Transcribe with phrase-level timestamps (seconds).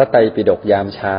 [0.00, 1.18] ระไตรปิฎกยามเช้า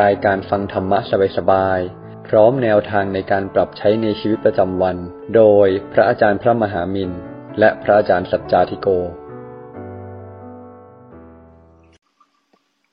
[0.00, 0.98] รายการฟังธรรมะ
[1.36, 4.96] สบายๆ พร้อมแนวทางในการปรับใช้ในชีวิตประจำวัน
[5.36, 7.10] โดยพระอาจารย์พระมหามิน
[7.58, 8.88] และพระอาจารย์สัจจาธิโก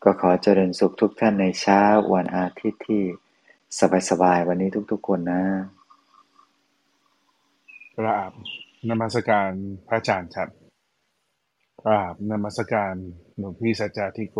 [0.04, 1.81] ก็ขอเจริญสุขทุกท่านในเช้า
[2.13, 3.04] วันอาทิตย์ที่
[4.09, 5.44] สบายๆ วันนี้ทุกๆคนนะ
[7.98, 8.31] กราบ
[8.90, 9.52] นมัสการ
[9.88, 10.49] พระอาจารย์ครับ
[11.84, 12.95] กราบนมัสการ
[13.38, 14.40] หลวงพี่สัจจาธิโก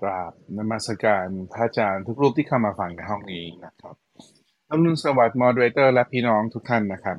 [0.00, 3.94] กราบนมัสการพระอาจารย์ทุกรูปที่เข้ามาฟังในห้องนี้นะครับ
[4.70, 7.16] อำนุนสวัสดิ์มอดเรเตอร์และพี่น้องทุกท่านนะครับ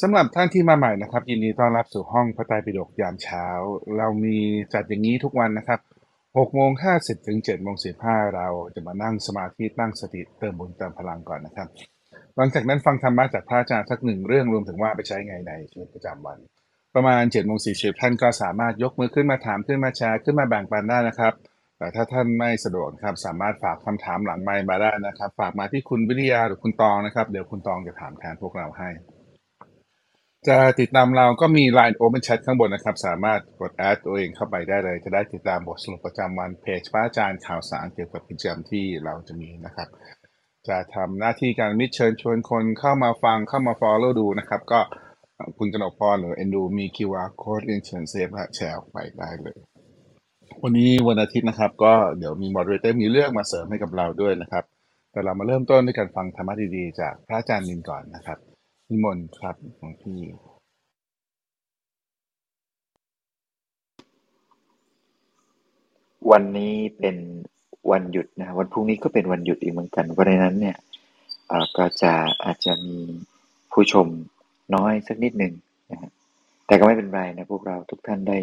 [0.00, 3.46] สำหรับท่านที่มาใหม่นะครับ ยินดีต้อนรับสู่ห้องพระไตรปิฎกยามเช้า
[3.98, 4.36] เรามี
[4.74, 5.80] จัดอย่างนี้ทุกวันนะครับ
[6.16, 11.68] 6โมง50ถึง7โมง15 เราจะมานั่งสมาธิตั้งสติเติมบุญเติมพลังก่อนนะครับ
[12.36, 16.38] หลังจากนั้นฟังธรรมะจากพระอาจารย์สักหนึ่งเรื่องรวมถึงว่าไปใช้ไงในชีวิตประจำวัน
[16.94, 21.32] ประมาณ7จ็ดโมงสี่ท่านก็สามารถยกมือขึ้นมาถามขึ้นมาแชร์ขึ้นมาแบ่งปันได้นะครับ
[21.78, 28.90] แต่ถ้าท่านไม่สะดวกครับสามารถฝากคำถามหลังไมค์มาได้นะครับ ฝากมาที่คุณวิทยาหรือคุณตองนะครับ เดี๋ยวคุณตองจะถามแทนพวกเราให้
[30.48, 39.88] จะติดตามเราก็มี Line Open Chat ข้างบนนะครับ สามารถกดแอดตัวเองเข้าไปได้เลย จะได้ติดตามบทสรุปประจำวันเพจพระอาจารย์ข่าวสารเกี่ยวกับกิจกรรมที่เราจะมีนะครับ
[40.68, 44.80] จะทำหน้าที่การมิเชิญชวนคนเข้ามาฟังเข้ามา follow ดูนะครับ ก็
[45.58, 49.58] คุณกนกพรหรือเอนดูมี QR code เรียนเชิญเซฟและแชร์ออกไปได้เลย
[50.64, 54.64] วันนี้วันอาทิตย์นะครับ ก็เดี๋ยวมี moderator มีเรื่องมาเสริมให้กับเราด้วยนะครับ
[55.12, 58.38] แต่เรามาเริ่มต้นด้วยการฟังธรรมะดีๆ จากพระอาจารย์นินก่อนนะครับ
[58.90, 60.20] นิมนต์ครับของพี่
[66.30, 67.16] วันนี้เป็น
[67.90, 70.76] วันหยุดนะวันพรุ่งนี้ก็เป็นวันหยุดอีกเหมือนกัน เพราะฉะนั้นเนี่ย
[71.48, 72.12] เอ่อก็จะ
[72.44, 72.98] อาจจะมี
[73.72, 74.06] ผู้ชม
[74.74, 75.54] น้อยสักนิดหนึ่ง
[75.90, 76.10] นะฮะ
[76.66, 78.38] แต่ก็ไม่เป็นไรนะพวกเราทุกท่านได้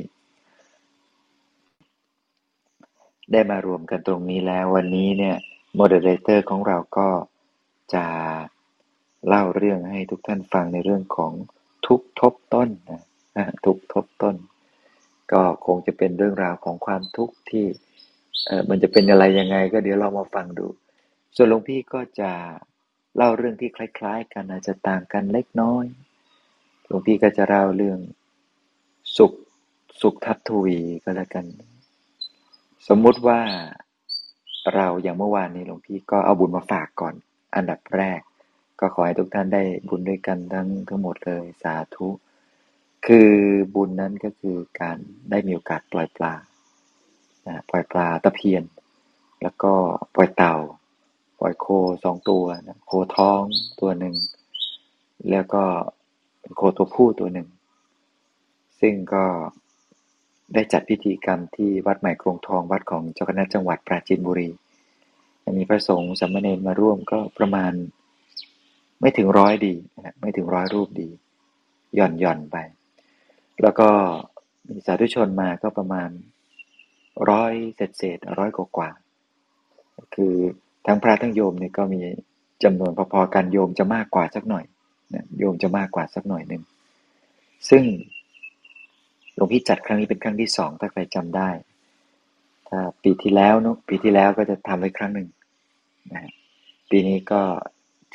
[3.32, 5.36] ได้มารวมกันตรงนี้แล้ววันนี้เนี่ย
[5.76, 7.10] โมเดเลเตอร์ของเราก็
[7.94, 8.06] จะ
[9.28, 11.34] เล่าเรื่องให้ทุกท่านฟังในเรื่องของ
[11.88, 13.02] ทุกทบต้นนะ
[13.66, 14.36] ทุกทบต้น
[15.32, 17.66] ก็คงจะเป็นเรื่องราวของความทุกข์ที่
[18.46, 20.68] เออมันจะเป็นอะไรยังไง ก็เดี๋ยวเรามาฟังดู
[21.36, 22.32] ส่วนหลวงพี่ก็จะ
[23.16, 25.86] เล่าเรื่องที่คล้าย ๆ กันอาจจะต่างกันเล็กน้อย
[26.86, 28.00] หลวงพี่ก็จะเล่าเรื่อง
[29.18, 29.34] สุข
[30.02, 31.46] สุขทับทวีก็แล้วกัน
[32.88, 33.40] สมมุติว่า
[34.76, 37.14] เราอย่างเมื่อวานนี้หลวงพี่ก็เอาบุญมาฝากก่อน
[37.56, 38.22] อันดับแรก
[38.80, 42.08] ก็ขอให้ทุกท่านได้บุญด้วยกันทั้งทั้งหมดเลยสาธุ
[43.06, 43.32] คือ
[43.76, 44.98] บุญนั้นก็คือการ
[45.30, 46.34] ได้มีโอกาสปล่อยปลา
[47.48, 48.64] นะปล่อยปลาตะเพียน
[49.42, 49.74] แล้วก็
[50.16, 50.56] ปล่อยเต่า
[51.40, 51.68] ปล่อยโค
[52.04, 53.42] สองตัวนะโคท้อง
[53.80, 54.16] ตัวหนึ่ง
[55.30, 55.64] แล้วก็
[56.56, 57.48] โคตัวผู้ตัวหนึ่ง
[58.80, 59.24] ซึ่งก็
[60.54, 64.50] ได้จัดพิธีกรรมที่วัดใหม่กรงทองวัดของเจ้าคณะจังหวัดปราจีนบุรี
[65.58, 67.74] มีพระสงฆ์สามเณรมาร่วมก็ประมาณ
[69.02, 71.10] ไม่ถึงร้อยดีนะไม่ถึงร้อยรูปดี
[71.96, 72.58] หย่อนหย่อนไป
[73.62, 73.90] แล้วก็
[74.68, 76.10] มีสาธุชนมาก็ประมาณ
[77.30, 78.90] ร้อยเศษเศษร้อยกว่ากว่า
[80.16, 80.34] คือ
[80.86, 82.00] ทั้งพระทั้งโยมเนี่ยก็มี
[82.64, 84.66] จำนวนพอๆกันโยมจะมากกว่าสักหน่อย
[85.14, 86.64] นะโยมจะมากกว่าสักหน่อยหนึ่ง
[87.70, 87.84] ซึ่ง
[89.36, 91.50] หลวงพี่จัดครั้งนี้เป็นครั้งที่สองถ้าใครจำได้
[92.68, 95.30] ถ้าปีที่แล้วเนอะปีที่แล้วก็จะทำไว้ครั้งหนึ่ง
[96.14, 96.22] นะ
[96.90, 97.42] ปีนี้ก็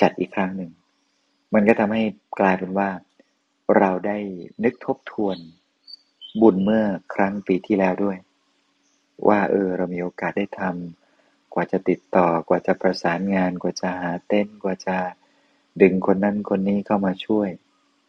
[0.00, 0.70] จัดอีกครั้งหนึ่ง
[1.54, 2.02] มันก็ทำให้
[2.40, 2.90] กลายเป็นว่า
[3.78, 4.18] เราได้
[4.64, 5.36] นึกทบทวน
[6.40, 8.16] บุญเมื่อครั้งปีที่แล้วด้วย
[9.28, 14.96] ว่าเออเรามีโอกาสได้ทำกว่าจะติดต่อกว่าจะประสานงาน กว่าจะหาเต้นกว่าจะ
[15.82, 17.48] ดึงคนนั้นคนนี้เข้ามาช่วย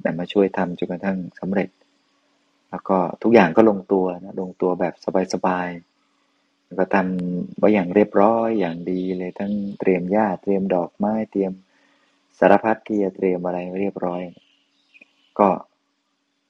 [0.02, 1.70] แต่มาช่วยทำจนกระทั่งสำเร็จ
[2.72, 4.94] แล้วก็ทุกอย่างก็ลงตัวนะลงตัวแบบ
[5.34, 11.52] สบายๆแล้วก็ทำไว้อย่างเรียบร้อยอย่างดีเลยทั้งเตรียมหญ้าเตรียมดอกไม้เตรียม
[12.40, 14.22] สารพัดที่จะเตรียมอะไรเรียบร้อย
[15.40, 15.50] ก็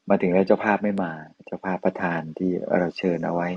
[0.09, 1.11] มาถึงแล้วเจ้าภาพไม่มา
[1.45, 3.47] เจ้าภาพประธานที่เราเชิญเอาไว้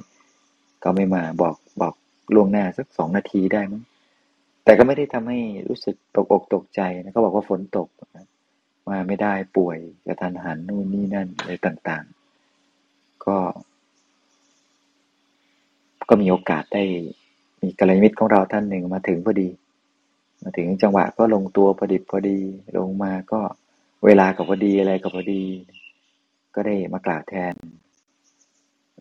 [0.84, 1.94] ก็ไม่มาบอกบอก
[2.34, 3.82] ล่วงหน้าสักสองนาทีได้มั้ง
[4.64, 5.38] แต่ก็ไม่ได้ทำให้
[5.68, 7.88] รู้สึกตกอกตกใจนะเขาบอกว่าฝนตก
[8.88, 12.23] มาไม่ได้ป่วยกระทันหันนู่นนี่นั่นอะไรต่างๆ
[13.26, 13.38] ก็
[16.08, 16.84] ก็มีโอกาสได้
[17.62, 19.48] มีกัลยาณมิตรของเราท่านหนึ่งมาถึงพอดี
[20.42, 22.38] มาถึงจังหวะก็ลงตัวพอดิบพอดี
[22.78, 23.40] ลงมาก็
[24.04, 25.42] เวลากับพอดีอะไรกับพอดี
[26.54, 27.54] ก็ได้มากล่าวแทน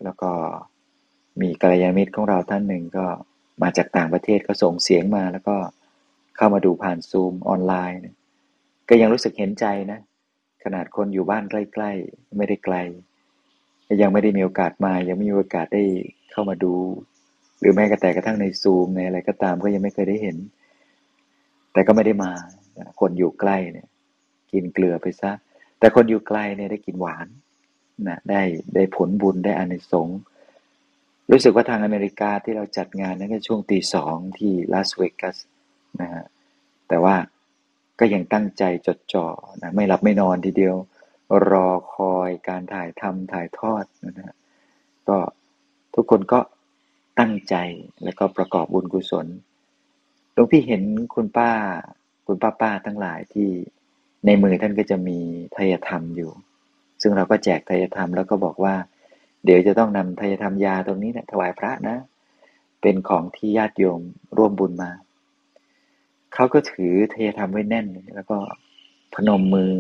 [0.04, 0.32] แล้วก็
[1.42, 3.06] มีกัลยาณมิตรของเราท่านหนึ่งก็
[3.64, 5.58] มาจากต่างประเทศก็ส่งเสียงมาแล้วก็
[6.36, 8.00] เข้ามาดูผ่านซูมออนไลน์
[8.90, 10.00] ก็ยังรู้สึกเห็นใจนะ
[10.64, 12.76] ขนาดคนอยู่บ้านใกล้ ๆ ไม่ได้ไกล
[14.02, 15.84] ยังไม่ได้มีโอกาสมา ยังไม่มีโอกาสได้
[16.32, 16.74] เข้ามาดู
[17.60, 20.38] หรือแม้กระแต่กระทั่งในซูมในอะไรก็ตามก็ยังไม่เคยได้เห็น
[21.74, 22.32] แต่ก็ไม่ได้มา
[23.00, 23.88] คนอยู่ใกล้เนี่ย
[24.52, 25.32] กินเกลือไปซะ
[25.80, 27.28] แต่คนอยู่ไกลเนี่ยได้กินหวาน
[28.08, 28.42] นะได้
[28.76, 30.20] ได้ผลบุญได้อานิสงส์
[31.32, 35.38] รู้สึกว่าทางอเมริกาที่เราจัดงานนั้นก็ช่วงตีสองที่ลาสเวกัส
[36.02, 36.24] นะฮะ
[36.88, 37.16] แต่ว่า
[38.00, 39.28] ก็ยังตั้งใจจดจ่อ
[39.62, 40.76] นะไม่หลับไม่นอนทีเดียว
[41.50, 44.36] รอคอยการถ่ายทำถ่ายทอดนะฮะ
[45.08, 45.18] ก็
[45.96, 46.40] ทุกคนก็
[47.20, 47.56] ตั้งใจ
[48.04, 49.28] แล้วก็ประกอบบุญกุศล
[50.34, 50.84] หลวงพี่เห็น
[51.14, 51.52] คุณป้า
[52.28, 53.50] คุณป้าป้าทั้งหลายที่
[54.26, 55.20] ในมือท่านก็จะมี
[55.56, 56.32] ทายธรรมอยู่
[57.02, 58.76] ซึ่งเราก็แจกทายธรรมแล้วก็บอกว่า
[59.46, 61.98] เดี๋ยวจะต้องนำทายธรรมยาตรงนี้นะถวายพระนะ
[62.82, 64.02] เป็นของที่ญาติโยม
[64.38, 64.92] ร่วมบุญมา
[66.34, 68.38] เขาก็ถือทายธรรมไว้แน่น แล้วก็
[69.14, 69.74] พนมมือ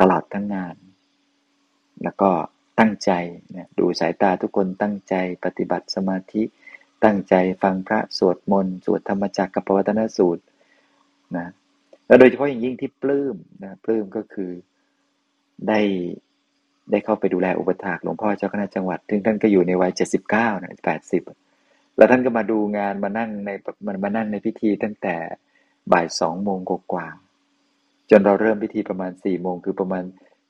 [0.00, 0.74] ตลอดทั้งงาน
[2.02, 2.30] แล้วก็
[2.78, 3.10] ตั้งใจ
[3.56, 5.14] นะดูสายตาทุกคนตั้งใจ
[5.44, 6.42] ปฏิบัติสมาธิ
[7.04, 10.42] ตั้งใจฟังพระสวดมนต์สวดธรรมจักรกับปวัตนสูตร
[11.36, 11.46] นะ
[12.06, 14.50] แล้วโดยเฉพาะอย่างยิ่งที่ปลื้มนะปลื้มก็คือ
[15.68, 15.80] ได้
[16.90, 21.22] ได้เข้าไปดูแลอุปถากหลวงพ่อเจ้าคณะจังหวัดถึงท่านก็อยู่ในวัยเจ็ดสิบเก้านะแปดสิบ
[21.96, 23.50] แล้วท่านก็มาดูงานมานั่งใน
[23.86, 25.16] มันมานั่งในพิธีตั้งแต่
[25.92, 27.06] บ่ายสองโมงกว่า
[28.10, 30.04] จนเราเริ่มพิธีประมาณสี่โมงคือประมาณ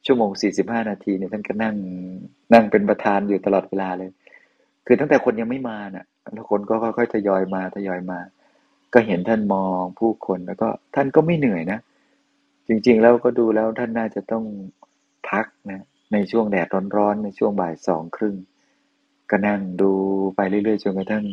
[0.07, 1.77] ชั่วโมงสี่สิบห้านาทีเนี่ยท่านก็นั่ง
[2.53, 4.11] นั่งเป็นประธานอยู่ตลอดเวลาเลย
[4.87, 8.19] คือตั้งแต่คนยังไม่มาน่ะแล้วคนก็ค่อยๆทยอยมาทยอยมา
[8.95, 11.79] ก็เห็นท่านมองผู้คนแล้วก็ท่านก็ไม่เหนื่อยนะ
[12.69, 14.45] จริงๆแล้วก็ดูแล้วท่านน่าจะต้อง
[15.29, 15.81] พักนะ
[16.13, 18.37] ในช่วงแดดร้อนๆในช่วงบ่ายสองครึ่ง
[19.31, 19.93] ก็นั่งดู
[20.37, 21.25] ไปเรื่อยๆจนกระทั่ง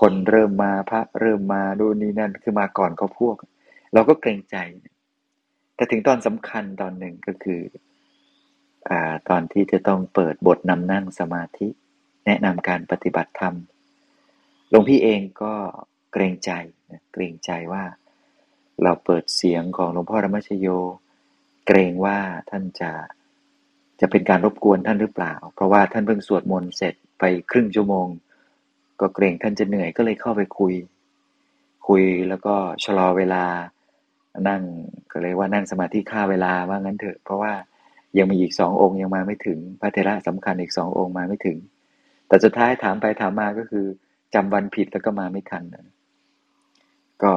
[0.00, 3.36] คนเริ่มมาพระเริ่มมาดูนี่นั่นคือมาก่อนเขาพวก
[3.94, 4.56] เราก็เกรงใจ
[5.80, 7.62] แต่ถึงตอนสำคัญตอนหนึ่งก็คือ
[8.90, 8.92] อ
[9.28, 11.68] ตอนที่จะต้องเปิดบทนำนั่งสมาธิ
[12.26, 13.54] แนะนำการปฏิบัติธรรม
[14.68, 15.54] หลวงพี่เองก็
[16.12, 16.50] เกรงใจ
[17.12, 17.84] เกรงใจว่า
[18.82, 20.66] เราเปิดเสียงของหลวงพ่อธรรมชโย
[21.66, 22.18] เกรงว่า
[22.50, 22.92] ท่านจะ
[24.00, 28.06] จะเป็นการรบกวนท่านหรือเปล่า เพราะว่าท่านเพิ่งสวดมนต์เสร็จไปครึ่งชั่วโมง
[29.00, 30.74] ก็เกรงท่านจะเหนื่อยก็เลยเข้าไปคุย
[31.88, 32.54] คุยแล้วก็
[32.84, 33.44] ชะลอเวลา
[34.48, 34.62] นั่ง
[35.12, 37.52] ก็เลยว่านั่งสมาธิฆ่าเวลาว่างั้นเถอะ เพราะว่า
[38.18, 41.58] ยังมีอีกสององค์ยังมาไม่ถึง พระเทระสำคัญอีกสององค์มาไม่ถึง
[42.28, 43.86] แต่สุดท้ายถามไปถามมาก็คือ
[44.34, 45.64] จำวันผิดแล้วก็มาไม่ทัน
[47.22, 47.32] ก็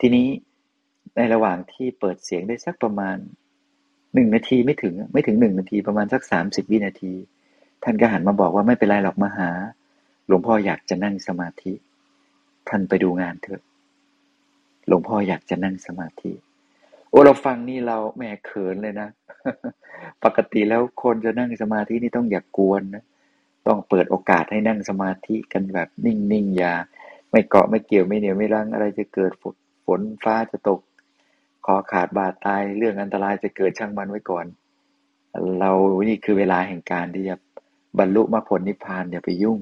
[0.00, 0.26] ทีนี้
[1.16, 3.16] ในระหว่างที่เปิดเสียงได้สักประมาณ
[4.14, 7.12] หนึ่งนาทีไม่ถึง ไม่ถึงหนึ่งนาทีประมาณสักสามสิบวินาที
[7.84, 9.50] ท่านก็หันมาบอกว่าไม่เป็นไรหรอกมาหา
[10.26, 11.72] หลวงพ่ออยากจะนั่งสมาธิ
[12.68, 13.62] ท่านไปดูงานเถอะ
[14.90, 16.32] หลวงพ่ออยากจะนั่งสมาธิ
[17.10, 19.08] โอ้เราฟังนี่เราแหมเขินเลยนะ
[20.24, 23.04] ปกติแล้วคนจะนั่งสมาธินี่ต้องอย่ากกวนนะ
[23.66, 26.74] ต้องเปิดโอกาสให้นั่งสมาธิกันแบบนิ่งๆ อย่า
[27.30, 29.32] ไม่เกาะไม่เกี่ยวไม่เหนียวไม่รั้งอะไรจะเกิด
[29.86, 30.80] ฝนฟ้าจะตก
[31.66, 34.46] คอขาดบาดตายเรื่องอันตรายจะเกิดช่างมันไว้ก่อน
[35.58, 35.70] เรา
[36.08, 37.36] นี่คือเวลาแห่งการที่จะ
[37.98, 39.58] บรรลุมรรคผลนิพพานอย่าไปยุ่ง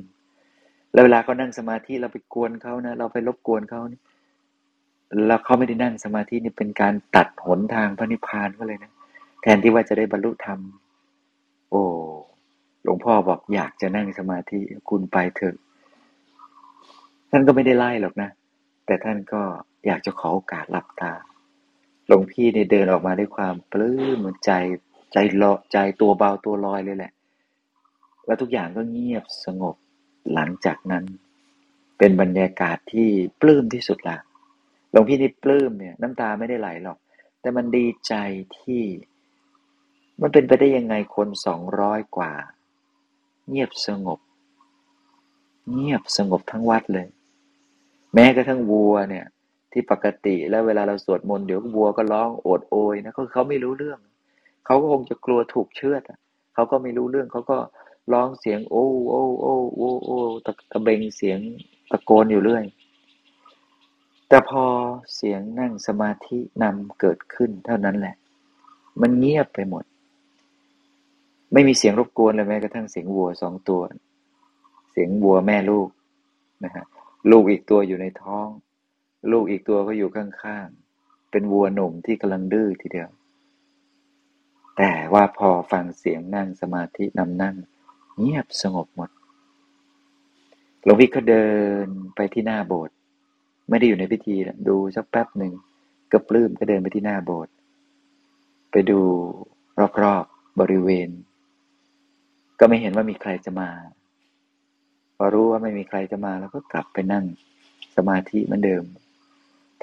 [0.92, 4.00] แล้วเวลาเขานั่งสมาธิเราไปกวนเขานะ เราไปรบกวนเขานี่
[5.26, 8.92] แล้วเขาไม่ได้นั่งสมาธินี่เป็นการตัดหนทางพระนิพพานก็เลยนะ
[9.42, 10.58] แทนที่ว่าจะได้บรรลุธรรม
[11.70, 11.82] โอ้
[12.82, 14.58] หลวงพ่อบอกอยากจะนั่งสมาธิ
[14.90, 15.56] คุณไปเถอะ
[17.30, 18.30] ท่านก็ไม่ได้ไล่หรอกนะ
[18.86, 19.42] แต่ท่านก็
[19.86, 21.12] อยากจะขอโอกาสหลับตา
[22.06, 24.50] หลวงพี่เนี่ยเดินออกมาด้วยความปลื้มใจ
[25.12, 27.12] ใจลอใจตัวเบาตัวลอยเลยแหละ
[28.26, 29.76] แล้วทุกอย่างก็เงียบสงบ
[30.34, 31.04] หลังจากนั้น
[31.98, 33.08] เป็นบรรยากาศที่
[33.40, 34.16] ปลื้มที่สุดละ
[34.90, 36.98] หลวงพี่นี่ปลื้มเนี่ย น้ำตาไม่ได้ไหลหรอก
[37.40, 38.14] แต่มันดีใจ
[38.58, 38.82] ที่
[40.20, 42.32] มันเป็นไปได้ยังไงคนสองร้อยกว่า
[43.48, 44.18] เงียบสงบ
[45.74, 47.06] เงียบสงบทั้งวัดเลย
[48.14, 49.26] แม้กระทั่งวัวเนี่ย
[49.72, 53.98] ที่ปกติแล้วเวลาเราสวดมนต์เดี๋ยววัวก็ร้องโอดโอยนะเขาเขาไม่รู้เรื่อง
[54.66, 56.02] เขาก็คงจะกลัวถูกเชือด
[56.54, 57.58] เขาก็ไม่รู้เรื่องเขาก็
[58.12, 61.38] ร้องเสียงโอ้โอ้โอ้โอ้โอ้ตะตะเบงเสียง
[61.90, 62.64] ตะโกนอยู่เรื่อย
[64.28, 64.64] แต่พอ
[65.14, 68.16] เสียงนั่งสมาธินำเกิดขึ้นเท่านั้นแหละ
[69.00, 69.84] มันเงียบไปหมด
[71.52, 73.82] ไม่มีเสียงรบกวนเลยแม้กระทั่งเสียงวัวสองตัว
[74.90, 75.88] เสียงวัวแม่ลูก
[76.64, 76.84] นะฮะ
[77.30, 78.48] ลูกอีกตัวอยู่ในท้อง
[79.32, 83.08] ลูกอีกตัวก็อยู่ข้างๆ เป็นวัวหนุ่มที่กำลังดื้อทีเดียว
[84.76, 87.56] แต่ว่าพอฟังเสียงนั่งสมาธินำนั่ง
[88.18, 89.10] เงียบสงบหมด
[90.82, 91.46] หลวงพี่ก็เดิ
[91.84, 92.97] นไปที่หน้าโบสถ์
[93.68, 94.36] ไม่ได้อยู่ในพิธี
[94.68, 95.52] ดูสักแป๊บหนึ่ง
[96.12, 97.52] ก็ปลื้มก็เดินไปที่หน้าโบสถ์
[98.70, 99.00] ไปดู
[100.02, 101.08] รอบๆบริเวณ
[102.58, 103.70] ก็ไม่เห็นว่ามีใครจะมา
[105.16, 107.24] พอรู้ว่าไม่มีใครจะมาเราก็กลับไปนั่ง
[107.96, 108.84] สมาธิเหมือนเดิม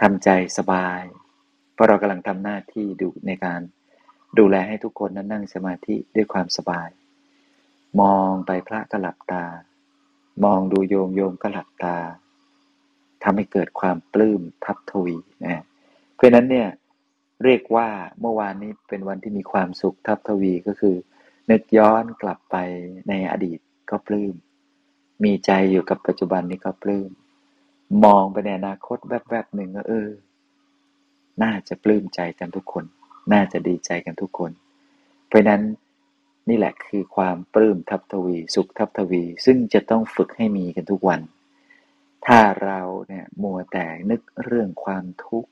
[0.02, 1.02] ทำใจสบาย
[1.74, 3.62] เพราะเรากำลังทำหน้าที่ดูในการ
[4.40, 6.90] ดูแลให้ทุกคนนั้นนั่งสมาธิด้วยความสบาย
[8.02, 9.46] มองไปพระก็หลับตา
[10.44, 11.98] มองดูโยมโยมก็หลับตา
[13.26, 15.64] ทำให้เกิดความปลื้มทับทวีนะ
[16.16, 16.68] เพราะนั้นเนี่ย
[17.44, 17.88] เรียกว่า
[18.22, 20.96] เมื่อวานนี้เป็นวันที่มีความสุขทับทวีก็คือ
[21.52, 22.56] นึกย้อนกลับไป
[23.10, 24.34] ในอดีตก็ปลื้ม
[25.24, 27.10] มีใจอยู่กับปัจจุบันนี้ก็ปลื้ม
[28.06, 30.10] มองไปในอนาคตแวบๆหนึ่งก็เออ
[31.44, 32.86] น่าจะปลื้มใจกันทุกคน
[33.34, 34.52] น่าจะดีใจกันทุกคน
[35.28, 35.62] เพราะนั้น
[36.50, 41.22] นี่แหละคือความปลื้มทับทวี สุขทับทวี ซึ่งจะต้องฝึกให้มีกันทุกวัน
[42.28, 45.50] ถ้าเราเนี่ยมัวแต่นึกเรื่องความทุกข์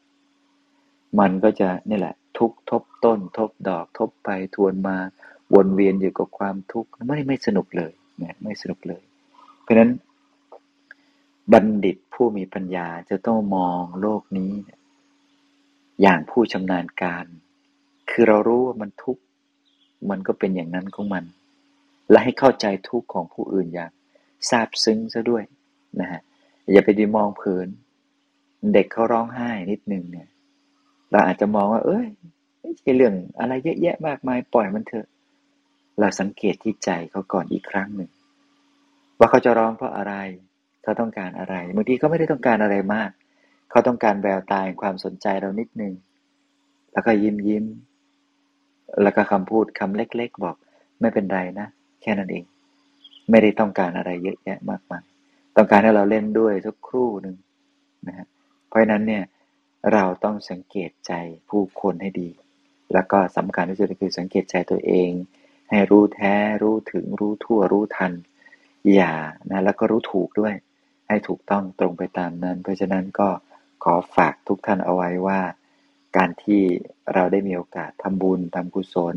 [1.20, 4.98] มันก็จะนี่แหละ ทุกทบต้น ทบดอกทบไปทวนมา
[5.54, 9.04] วนเวียนอยู่กับความทุกข์ไม่ไม่สนุกเลยนี่ยไม่สนุกเลย
[9.62, 9.92] เพราะฉะนั้น
[11.54, 14.52] บัณฑิตผู้มีปัญญาจะต้องมองโลกนี้
[16.02, 17.26] อย่างผู้ชำนาญการ
[18.10, 19.24] คือเรารู้ว่ามันทุกข์
[20.10, 21.24] มันก็เป็นอย่างนั้นของมัน
[22.10, 23.92] และให้เข้าใจทุกข์ของผู้อื่นอย่าง
[24.50, 25.44] ซาบซึ้งซะด้วย
[26.02, 26.22] นะฮะ
[26.72, 27.68] อย่าไปดีมองผิน
[28.74, 30.28] เด็กเขาร้องไห้นิดนึงเนี่ย
[31.12, 32.08] เราอาจจะมองว่า เอ้ย
[32.60, 35.08] ไม่ใช่เรื่องอะไรเยอะแยะมากมายปล่อยมันเถอะ
[36.00, 38.10] เราสังเกตที่ใจเขาก่อนอีกครั้งหนึ่ง
[39.18, 40.14] ว่าเขาจะร้องเพราะอะไร
[40.84, 43.10] เขาต้องการอะไรบางทีเขาไม่ได้ต้องการอะไรมาก
[43.70, 45.94] เขาต้องการแววตาแห่งความสนใจเรานิดนึง
[46.94, 47.66] แล้วก็ยิ้มยิ้ม
[49.02, 50.56] แล้วก็คำพูดคำเล็ก ๆ บอก
[51.02, 51.68] ไม่เป็นไรนะ
[52.02, 52.44] แค่นั้นเอง
[53.30, 55.04] ไม่ได้ต้องการอะไรเยอะแยะมากมาย
[55.56, 57.36] ต้องการให้เราเล่นด้วยสักครู่หนึ่ง
[58.08, 58.28] นะฮะ
[58.68, 59.24] เพราะฉะนั้นเนี่ย
[59.94, 61.14] เราต้องสังเกตใจ
[61.50, 62.30] ผู้คนให้ดี
[62.94, 65.12] แล้วก็สำคัญที่สุดคือสังเกตใจตัวเอง
[65.70, 68.14] ให้รู้แท้รู้ถึงรู้ทั่วรู้ทัน
[68.94, 69.14] อย่า
[69.50, 70.54] นะแล้วก็รู้ถูกด้วย
[71.08, 73.30] ให้ถูกต้องตรงไปตามนั้น เพราะฉะนั้นก็
[73.84, 75.40] ขอฝากทุกท่านเอาไว้ว่า
[76.18, 76.62] การที่
[77.14, 79.16] เราได้มีโอกาสทำบุญทำกุศล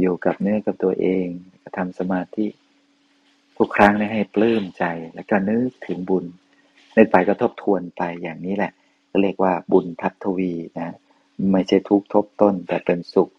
[0.00, 1.26] อยู่กับเนื้อกับตัวเอง
[1.62, 2.46] ก็ทำสมาธิ
[3.64, 6.24] ทุกครั้งให้ปลื้มใจแล้วก็นึกถึงบุญ
[6.96, 8.72] นึกไปก็ทบทวนไปอย่างนี้แหละ
[9.22, 10.96] เรียกว่าบุญทับทวีนะ
[11.52, 13.30] ไม่ใช่ทุกทบต้น แต่เป็นสุข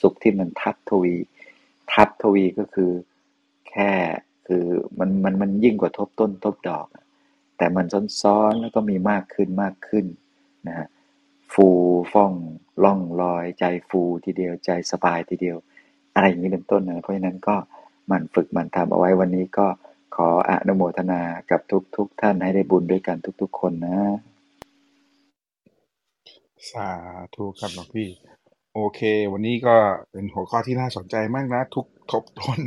[0.00, 1.14] สุขที่มันทับทวี
[1.92, 2.92] ทับทวีก็คือ
[3.70, 3.90] แค่
[4.46, 4.64] คือ
[4.98, 6.86] มันมันมันยิ่งกว่าทบต้นทบดอก
[7.56, 7.86] แต่มัน
[8.22, 10.06] ซ้อนๆแล้วก็มีมากขึ้นมากขึ้น
[10.68, 10.86] นะฮะ
[11.52, 11.66] ฟู
[12.12, 12.32] ฟ่อง
[12.84, 15.56] ล่องลอยใจฟูทีเดียวใจสบายทีเดียว
[16.14, 17.56] อะไรอย่างนี้เป็นต้นนะเพราะฉะนั้นก็
[18.10, 19.66] มันฝึกมันทำเอาไว้วันนี้ก็
[20.16, 23.98] ขออนุโมทนากับทุกทุกท่านให้ได้บุญด้วยกันทุก ๆ คนนะ
[26.72, 26.90] สา
[27.34, 28.08] ธุครับหลวงพี่
[28.74, 29.00] โอเค
[29.32, 29.76] วันนี้ก็
[30.12, 32.58] เป็นหัวข้อที่น่าสนใจมากนะ ทุกทบต้น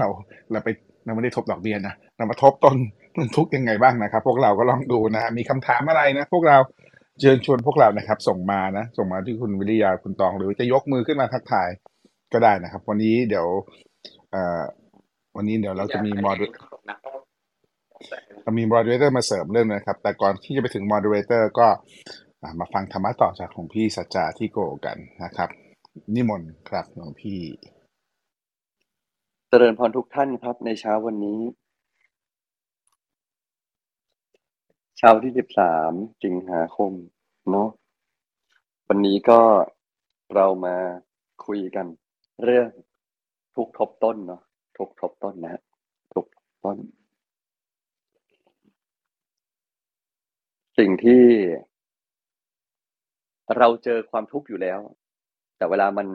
[0.00, 0.08] เรา
[0.52, 0.68] เราไป
[1.04, 2.76] เราไม่ได้ทบดอกเบี้ยนะเรามาทบต้น
[3.36, 6.56] ทุกยังไงบ้างนะครับ พวกเราก็ลองดูนะ มีคำถามอะไรนะ พวกเรา
[7.20, 11.68] เชิญชวนพวกเรานะครับ ส่งมานะ ส่งมาที่คุณวิริยาคุณตอง หรือจะยกมือขึ้นมาทักทาย
[12.32, 13.46] ก็ได้นะครับ วันนี้เดี๋ยว
[15.36, 16.36] วันนี้เดี๋ยวเราจะมีมอด
[18.42, 21.68] เรามี moderator มาเสริมเรื่องนะครับ แต่ก่อนที่จะไปถึง moderator ก็
[22.60, 25.50] มาฟังธรรมะต่อจากของพี่สัจจาที่โกกันนะครับ
[26.14, 27.40] นิมนต์ครับหลวงพี่
[29.48, 31.40] เจริญพรทุกท่านครับในเช้าวันนี้
[34.98, 35.92] เช้าที่สิบสาม
[36.24, 36.92] สิงหาคม
[37.50, 37.68] เนาะ
[38.88, 39.40] วันนี้ก็
[40.34, 40.76] เรามา
[41.46, 41.86] คุยกัน
[42.44, 42.68] เรื่อง
[43.56, 44.42] ทุกทบต้นเนาะ
[44.78, 45.62] ทุกทบต้นนะ
[46.14, 46.26] ทุก
[46.64, 46.76] ต้น
[50.78, 51.24] สิ่งที่
[53.58, 54.78] เราเจอความทุกข์อยู่แล้ว
[55.56, 56.06] แต่เวลามัน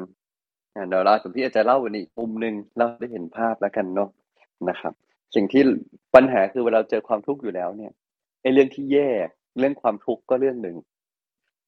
[0.90, 4.10] เดี๋ยวเราสมพี่อาจจะเล่าวันนี้มุมหนึ่งเราได้เห็นภาพแล้วกันเนาะ
[4.70, 4.94] นะครับ
[5.36, 5.64] สิ่งที่
[6.16, 7.92] ปัญหาคือเวลาเจอความทุกข์อยู่แล้วเนี่ย
[8.42, 9.10] ไอ้เรื่องที่แย่
[9.60, 10.78] เรื่องความทุกข์ก็เรื่องหนึ่ง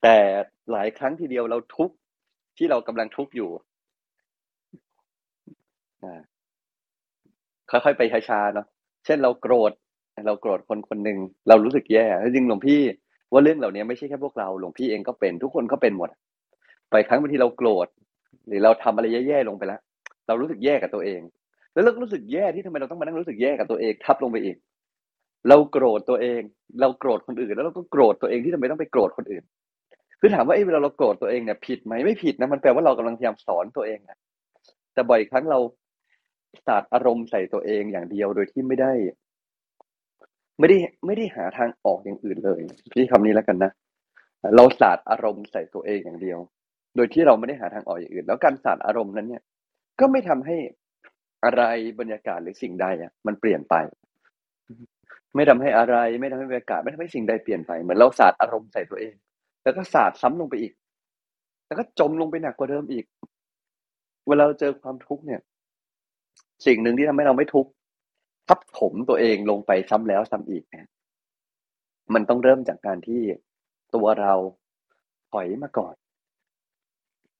[0.04, 0.18] แต่
[0.72, 1.96] หลายครั้งทีเดียวเราทุกข์
[2.58, 3.50] ที่เรากำลังทุกข์อยู่
[7.72, 8.68] ค่อยๆไปช้าๆเนาะ
[9.06, 9.72] เช่นเราโกรธ
[10.28, 12.82] เราโกรธคนคนหนึ่งเรารู้สึกแย่จริงหลวงพี่
[13.32, 16.10] ว่าเรื่องเหล่านี้ไม่ใช่แค่พวกเราหลวงพี่เองก็เป็น ทุกคนก็เป็นหมด
[16.92, 17.88] ไปครั้งบางทีเราโกรธ
[18.48, 19.80] หรือเราทำอะไรแย่ๆลงไปแล้ว
[20.28, 21.22] เรารู้สึกแย่กับตัวเอง
[21.74, 24.58] แล้วเรารู้สึกแย่ที่ทำไมเราต้องมานั่งรู้สึกแย่กับตัวเองทับลงไปอีก
[25.50, 26.42] เราโกรธตัวเอง
[26.82, 29.44] เราโกรธคนอื่น แล้วเราก็โกรธตัวเองที่ทำไมต้องไปโกรธคนอื่น
[30.20, 34.18] คือถามว่าไอ้เวลาเราโกรธตัวเองเนี่ยผิดไหมไม่ผิดนะมันแปลว่าเรากำลังพยายามสอนตัวเองนะ
[34.94, 35.60] แต่บ่อยครั้งเรา
[36.66, 38.94] สาดอารมณ์ใส่ตัวเองอย่างเดียวโดยที่ไม่ได้
[40.60, 42.62] ไม่ได้ไม่ได้หาทางออกอย่างอื่นเลย
[42.94, 43.72] พี่คำนี้แล้วกันนะ
[44.56, 46.39] เราสาดอารมณ์ใส่ตัวเองอย่างเดียว
[46.96, 49.44] โดยที่เราไม่ได้หาทางออกอย่างอื่น แล้วการสาดอารมณ์นั้นเนี่ย
[50.00, 50.58] ก็ไม่ทำให้
[51.46, 51.63] อะไร
[52.00, 53.75] บรรยากาศหรือสิ่งใดอะ มันเปลี่ยนไป
[55.36, 59.13] ไม่ทำให้อะไร ไม่ทำให้บรรยากาศ ไม่ทำให้สิ่งใดเปลี่ยนไปเหมือนเราสาดอารมณ์ใส่ตัวเอง
[59.63, 60.74] แล้วก็สาดซ้ำลงไปอีก
[61.68, 63.06] แล้วก็จมลงไปหนักกว่าเดิมอีก
[64.27, 65.42] เวลาเราเจอความทุกข์เนี่ย
[66.66, 67.72] สิ่งหนึ่งที่ทำให้เราไม่ทุกข์
[68.48, 70.88] ทับถมตัวเองลงไปซ้ำแล้วซ้ำอีกเนี่ย
[72.14, 73.22] มันต้องเริ่มจากการที่
[73.96, 74.34] ตัวเรา
[75.32, 75.96] ถอยมาก่อน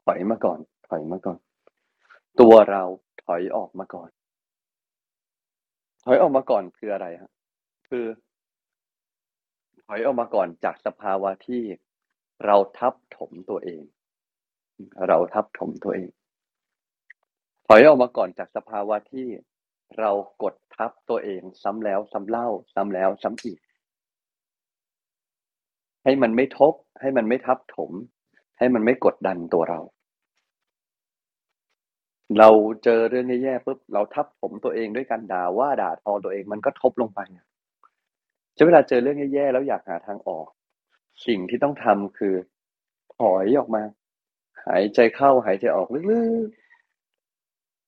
[0.06, 1.40] ถอยมาก่อน ถอยมาก่อน
[2.42, 2.84] ตัวเรา
[3.24, 4.10] ถอยออกมาก่อน
[6.06, 7.32] ถอยออกมาก่อนคืออะไรครับ
[7.90, 8.06] คือ
[9.86, 11.64] ถอยออกมาก่อนจากสภาวะที่
[12.46, 13.82] เราทับถมตัวเอง
[15.08, 16.10] เราทับถมตัวเอง
[17.70, 19.28] ถอยออกมาก่อนจากสภาวะที่
[20.00, 20.12] เรา
[20.44, 23.60] กดทับตัวเองซ้ำแล้วซ้ำเล่า ซ้ำแล้วซ้ำอีก
[26.04, 27.92] ให้มันไม่ทบ ให้มันไม่ทับถม
[28.58, 29.80] ให้มันไม่กดดันตัวเรา
[32.40, 32.50] เรา
[32.84, 37.20] เจอเรื่องแย่ๆปุ๊บเราทับถมตัวเองด้วยการด่าว่าด่าทอตัวเองมันก็ทบลงไป
[38.58, 40.48] จะเวลาเจอเรื่องแย่ๆแล้วอยากหาทางออก
[41.28, 42.36] สิ่งที่ต้องทำคือ
[43.18, 43.84] ถอยออกมา
[44.66, 46.67] หายใจเข้าหายใจออกลึกๆ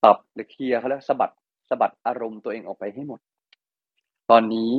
[0.03, 1.33] ปรับหรือเคลียร์เขาแล้วสะบัด
[1.69, 3.19] สะบัดอารมณ์ตัวเองออกไปให้หมด
[4.29, 4.73] ตอนนี้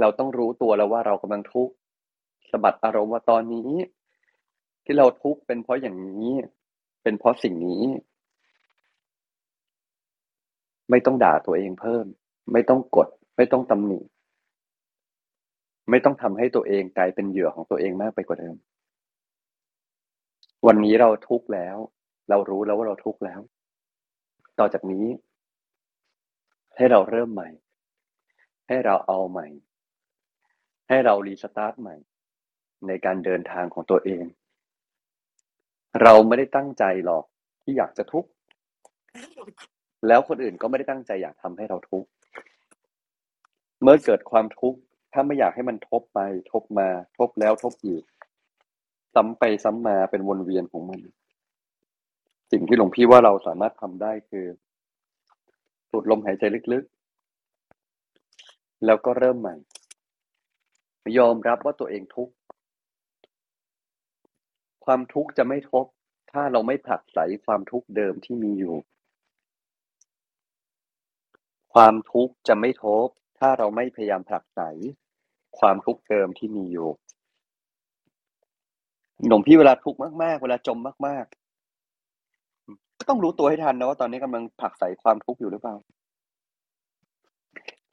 [0.00, 1.74] เราต้องรู้ตัวแล้วว่าเรากำลังทุกข์
[2.50, 3.70] สะบัดอารมณ์ว่าตอนนี้
[4.84, 6.30] ที่เราทุกข์เป็นเพราะอย่างนี้
[7.02, 7.82] เป็นเพราะสิ่งนี้
[10.90, 12.06] ไม่ต้องด่าตัวเองเพิ่ม
[12.52, 14.00] ไม่ต้องกด ไม่ต้องตำหนิ
[15.90, 18.54] ไม่ต้องทำให้ตัวเองกลายเป็นเหยื่อของตัวเองมากไปกว่าเดิม
[20.66, 21.76] วันนี้เราทุกข์แล้ว
[22.28, 23.40] เรารู้แล้วว่าเราทุกข์แล้ว
[24.58, 25.06] ต่อจากนี้
[26.76, 27.48] ให้เราเริ่มใหม่
[28.68, 29.46] ให้เราเอาใหม่
[30.88, 31.96] ให้เรารีสตาร์ทใหม่
[32.86, 34.24] ในการเดินทางของตัวเอง
[36.02, 37.24] เราไม่ได้ตั้งใจหรอก
[37.62, 38.30] ที่อยากจะทุกข์
[40.06, 42.08] แล้วคนอื่นก็ไม่ได้ตั้งใจอยากทำให้เราทุกข์
[43.82, 44.78] เมื่อเกิดความทุกข์
[45.12, 46.20] ถ้าไม่อยากให้มันทบไป
[46.52, 48.02] ทบมา ทบแล้วทบอีก
[49.14, 51.00] ซ้ำไปซ้ำมาเป็นวนเวียนของมัน
[52.56, 54.46] สิ่งที่หลวงพี่ว่าเราสามารถทำได้คือ
[55.90, 59.56] สูดลมหายใจลึกๆ แล้วก็เริ่มใหม่
[61.18, 62.34] ยอมรับว่าตัวเองทุกข์
[64.84, 65.86] ความทุกข์จะไม่ทบ
[66.32, 68.76] ถ้าเราไม่ผลักไสความทุกข์เดิมที่มีอยู่
[71.74, 73.06] ความทุกข์จะไม่ทบ
[73.38, 74.60] ถ้าเราไม่พยายามผลักไส
[75.58, 76.88] ความทุกข์เดิมที่มีอยู่
[79.26, 81.43] หนุ่มพี่เวลาทุกข์มาก ๆ เวลาจมมากๆ
[83.04, 85.74] ก็ต้องรู้ตัวให้ทันนะว่าตอนนี้กำลังผลักไสความทุกข์อยู่หรือเปล่า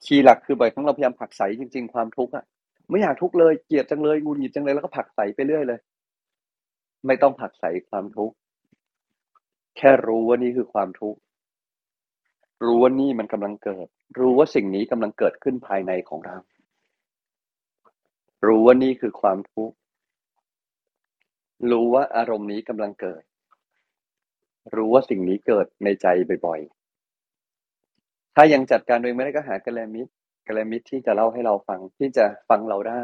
[0.03, 2.43] คีย์หลักคือบ่อยครั้งเราพยายามผลักไสจริง ๆ ความทุกข์อะ
[2.89, 5.79] ไม่อยากทุกข์เลยเกลียดจังเลยงูหงิดจังเลยแล้วก็ผลักไสไปเรื่อยเลย
[7.07, 8.35] ไม่ต้องผลักไสความทุกข์
[9.77, 11.19] แค่รู้ว่านี่คือความทุกข์
[12.63, 13.87] รู้ว่านี่มันกำลังเกิด
[14.19, 16.37] รู้ว่าสิ่งนี้กำลังเกิดขึ้นภายในของเรา
[18.45, 19.75] รู้ว่านี่คือความทุกข์
[21.71, 23.23] รู้ว่าอารมณ์นี้กำลังเกิด
[24.75, 26.07] รู้ว่าสิ่งนี้เกิดในใจ
[26.45, 30.11] บ่อยๆ ถ้ายังจัดการโดยไม่ได้ก็หากลามิตร
[30.47, 32.95] กลามิตรที่จะเล่าให้เราฟังที่จะฟังเราได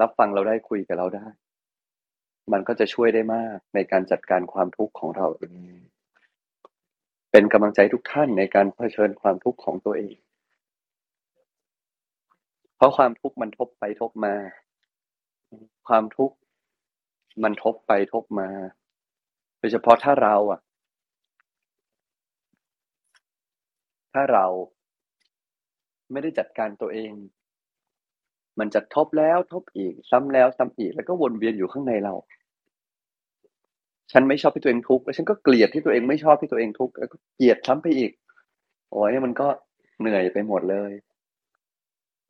[0.00, 1.26] รับฟังเราได้คุยกับเราได้
[2.52, 5.44] มันก็จะช่วยได้มากในการจัดการความทุกข์ของเราเอ
[5.78, 5.80] ง
[7.30, 10.16] เป็นกำลังใจทุกท่านในการเผชิญความทุกข์ของตัวเอง
[12.76, 14.34] เพราะความทุกข์มันทบไปทบมา
[15.88, 16.36] ความทุกข์
[17.42, 18.48] มันทบไปทบมา
[19.68, 20.60] ยเฉพาะถ้าเราอะ
[24.12, 24.46] ถ้าเรา
[26.12, 27.12] ไม่ได้จัดการตัวเอง
[28.58, 32.14] มันจะทบแล้วทบอีก ซ้ำแล้วซ้ำอีกแล้วก็วนเวียนอยู่ข้างในเรา
[34.12, 38.12] ฉันไม่ชอบที่ตัวเองทุกข์แล้วฉันก็เกลียดที่ตัวเองไม่ชอบที่ตัวเองทุกข์แล้วก็เกลียดซ้ำไปอีก
[38.90, 39.48] โอ้ยมันก็
[40.00, 40.92] เหนื่อยไปหมดเลย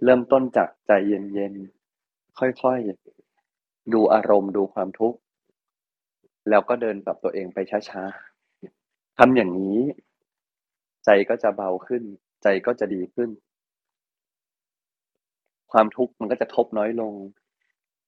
[0.05, 5.19] เริ่มต้นจากใจเย็นๆค่อยๆดูอารมณ์ดูความทุกข์
[6.49, 9.79] แล้วก็เดินกับตัวเองไปช้าๆทำอย่างนี้
[11.05, 12.03] ใจก็จะเบาขึ้น
[12.43, 13.31] ใจก็จะดีขึ้น
[15.73, 17.15] ความทุกข์มันก็จะทบน้อยลง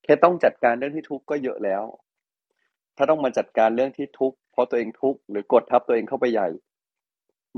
[0.02, 1.84] แค่ต้องจัดการเรื่องที่ทุกข์ก็เยอะแล้ว
[2.96, 6.48] ถ้าต้องมาจัดการเรื่องที่ทุกข์เพราะตัวเองทุกข์หรือกดทับตัวเองเข้าไปใหญ่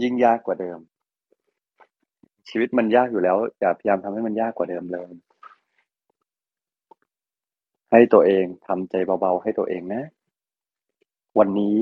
[0.02, 0.78] ยิ่งยากกว่าเดิม
[2.48, 5.10] ชีวิตมันยากอยู่แล้วอย่าพยายามทำให้มันยากกว่าเดิมเลย
[7.90, 10.02] ให้ตัวเองทำใจเบาๆให้ตัวเองนะ
[11.38, 11.78] วันนี้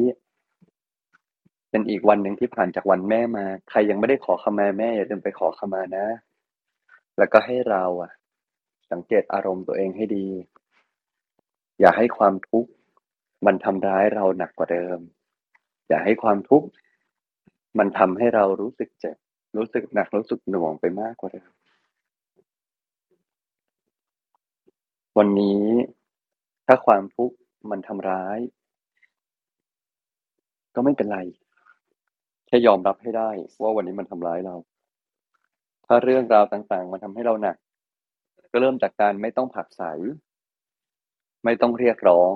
[1.70, 6.06] เป็นอีกวันหนึ่งที่ผ่านจากวันแม่มา ใครยังไม่ได้ขอขมาแม่อย่าลืมไปขอขมานะ
[7.18, 8.12] แล้วก็ให้เราอะ
[8.90, 10.26] สังเกตอารมณ์ตัวเองให้ดี
[11.80, 12.70] อย่าให้ความทุกข์
[13.46, 14.98] มันทำร้ายเราหนักกว่าเดิม
[15.88, 16.66] อย่าให้ความทุกข์
[17.78, 19.16] มันทำให้เรารู้สึกเจ็บ
[19.56, 21.50] รู้สึกหนักรู้สึกหน่วงไปมากกว่าเดิม
[25.18, 25.64] วันนี้
[26.66, 27.36] ถ้าความทุกข์
[27.70, 28.38] มันทำร้าย
[30.76, 31.18] ก็ไม่เป็นไร
[32.46, 33.30] แค่ยอมรับให้ได้
[33.62, 34.56] ว่าวันนี้มันทำร้ายเรา
[35.86, 37.56] ถ้าเรื่องราวต่างๆ มันทำให้เราหนัก
[38.52, 39.82] ก็เริ่มจากการไม่ต้องผักใส
[41.44, 42.32] ไม่ต้องเรียกร้อง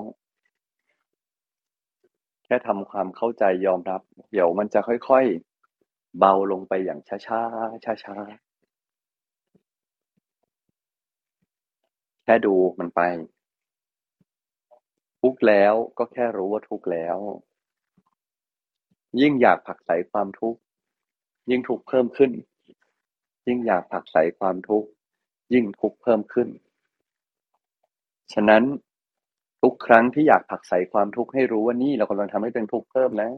[2.45, 4.01] แค่ทำความเข้าใจยอมรับ
[4.31, 8.51] เดี๋ยวมันจะค่อยๆ เบาลงไปอย่างช้าๆช้าๆ
[12.23, 13.01] แค่ดูมันไป
[15.21, 17.17] ทุกข์แล้วก็แค่รู้ว่าทุกข์แล้ว
[19.19, 20.59] ยิ่งอยากผักไสความทุกข์
[21.49, 22.31] ยิ่งทุกข์เพิ่มขึ้น
[23.47, 24.87] ยิ่งอยากผักไสความทุกข์
[25.53, 26.47] ยิ่งทุกข์เพิ่มขึ้น
[28.33, 28.63] ฉะนั้น
[29.61, 33.33] ทุกครั้งที่อยากผักไสความทุกข์ให้รู้ว่านี่เรากำลังทำให้เป็นทุกข์เพิ่มแล้ว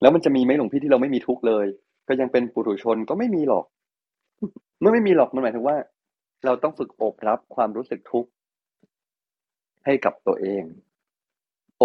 [0.00, 1.66] แล้วมันจะมีไหมหลวงพี่ที่เราไม่มีทุกข์เลย
[2.08, 3.64] ก็ยังเป็นปุถุชนก็ไม่มีหรอก
[4.80, 5.76] เมื่อไม่มีหรอกมันหมายถึงว่า
[6.44, 8.30] เราต้องฝึกอบรับความรู้สึกทุกข์
[9.84, 10.62] ให้กับตัวเอง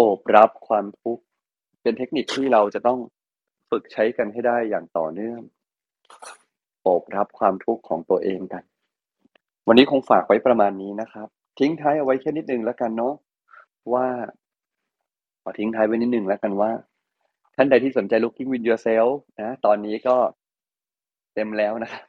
[0.00, 1.22] โอบรับความทุกข์
[1.82, 2.98] เป็นเทคนิคที่เราจะต้อง
[3.70, 5.40] ฝึกใช้กันให้ได้อย่างต่อเนื่อง
[6.82, 8.62] โอบรับความทุกข์ของตัวเองกัน
[9.68, 13.14] วันนี้คงฝากไว้ประมาณนี้นะครับ ทิ้งท้ายเอาไว้แค่นิดนึงแล้วกันเนาะ
[13.92, 14.06] ว่า
[15.42, 16.70] ขอทิ้งท้ายไว้นิดนึงแล้วกันว่า
[17.56, 20.16] ท่านใดที่สนใจ looking with yourself นะตอนนี้ก็
[21.34, 22.04] เต็มแล้วนะครับ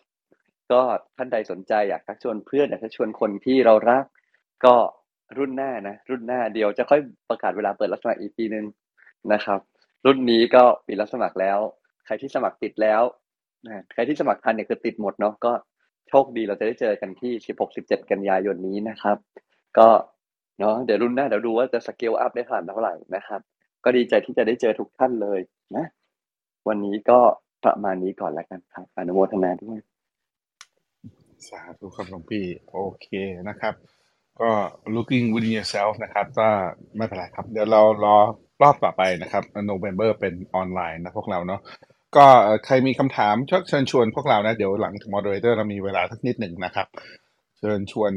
[0.72, 0.82] ก็
[1.18, 4.04] ท่านใดสนใจอยากชักชวนเพื่อนอยากชักชวนคนที่เรารัก
[4.66, 4.76] ก็
[5.38, 8.66] รุ่นหน้านะ รุ่นหน้าเดี๋ยวจะค่อยประกาศเวลาเปิดรับสมัครอีกทีนึง
[9.34, 9.60] นะครับ
[10.06, 11.58] รุ่นนี้ก็ปิดรับสมัครแล้ว
[12.06, 13.02] ใครที่สมัครติดแล้ว
[13.66, 15.52] นะใครที่สมัครทันเนี่ยคือติดหมดเนาะก็
[16.10, 17.34] โชคดีเราจะได้เจอกันที่
[17.72, 19.18] 16-17 กันยายนนี้นะครับ
[19.78, 19.88] ก็
[20.60, 23.42] เนาะเดี๋ยวรุ่นหน้าเดี๋ยวดูว่าจะสเกลอัพได้ผ่านเท่าไหร่นะครับ
[23.84, 25.40] ก็ดีใจที่จะได้เจอทุกท่านเลย
[25.76, 25.86] นะ
[26.68, 27.20] วันนี้ก็
[27.64, 29.80] ประมาณนี้ก่อนแล้วกันครับอนุโมทนาด้วย
[31.48, 33.08] สาธุครับหลวงพี่ โอเค
[33.50, 33.74] นะครับ
[34.42, 34.52] ก็
[34.96, 36.48] looking within yourself นะครับ ก็
[36.98, 38.18] ไม่เป็นไรครับ เดี๋ยวเรารอ
[38.62, 41.62] รอบต่อไปนะครับ November เป็นออนไลน์นะพวกเราเนาะ
[42.16, 42.26] ก็
[42.66, 46.88] ใครมีคำถามชเชิญชวนพวกเรานะ เดี๋ยวหลัง moderator เรามีเวลาสักนิดหนึ่งนะครับ
[47.58, 48.12] เชิญชวน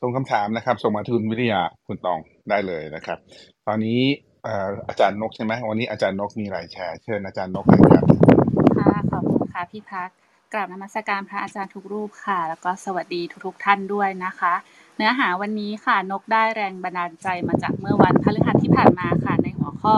[0.00, 2.18] ส่งคำถามนะครับ ส่งมาทุนวิทยาคุณตอง
[2.50, 3.18] ได้เลยนะครับ
[3.66, 4.00] ตอนนี้
[4.46, 4.48] อ
[4.88, 8.04] อาจารย์นกใช่ไหมวันนี้อาจารย์นกมีอะไรแชร์เชิญอาจารย์นกเลยครับ
[8.78, 10.08] ค่ะขอบคุณค่ะพี่พัก
[10.52, 14.54] กราบนมัสการพระอาจารย์ทุกรูปค่ะ แล้วก็สวัสดีทุกๆท่านด้วยนะคะ
[14.96, 19.96] เนื้อหาวันนี้ค่ะนกได้แรงบันดาลใจมาจากเมื่อวันพฤหัสที่ผ่านมาค่ะในหัวข้อ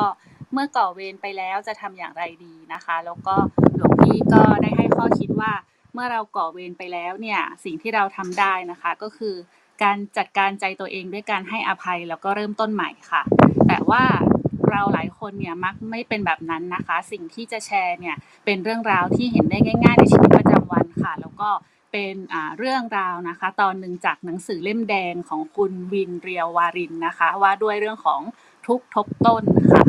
[0.53, 3.35] เมื่อก่อเวรไปแล้วจะทำอย่างไรดีนะคะ แล้วก็
[3.77, 5.53] หลวงพี่ก็ได้ให้ข้อคิดว่า
[5.93, 9.35] เมื่อเราก่อเวรไปแล้วเนี่ยสิ่งที่เราทำได้นะคะก็คือ
[9.83, 13.23] การจัดการใจตัวเองด้วยการให้อภัยแล้วก็เริ่มต้นใหม่ค่ะ
[13.69, 14.05] แต่ว่า
[14.71, 21.49] เราหลายคนเนี่ยมักไม่เป็นแบบนั้นนะคะ สิ่งที่จะแชร์เนี่ยเป็นเรื่องราวที่เห็นได้ง่าย ๆ ในชีวิตประจำวันค่ะ แล้วก็
[21.93, 22.17] เป็น
[22.59, 28.21] เรื่องราวนะคะ ตอนหนึ่งจากหนังสือเล่มแดงของคุณวินเรียววารินนะคะ ว่าด้วยเรื่องของ
[28.67, 29.83] ทุกทบต้นค่ะ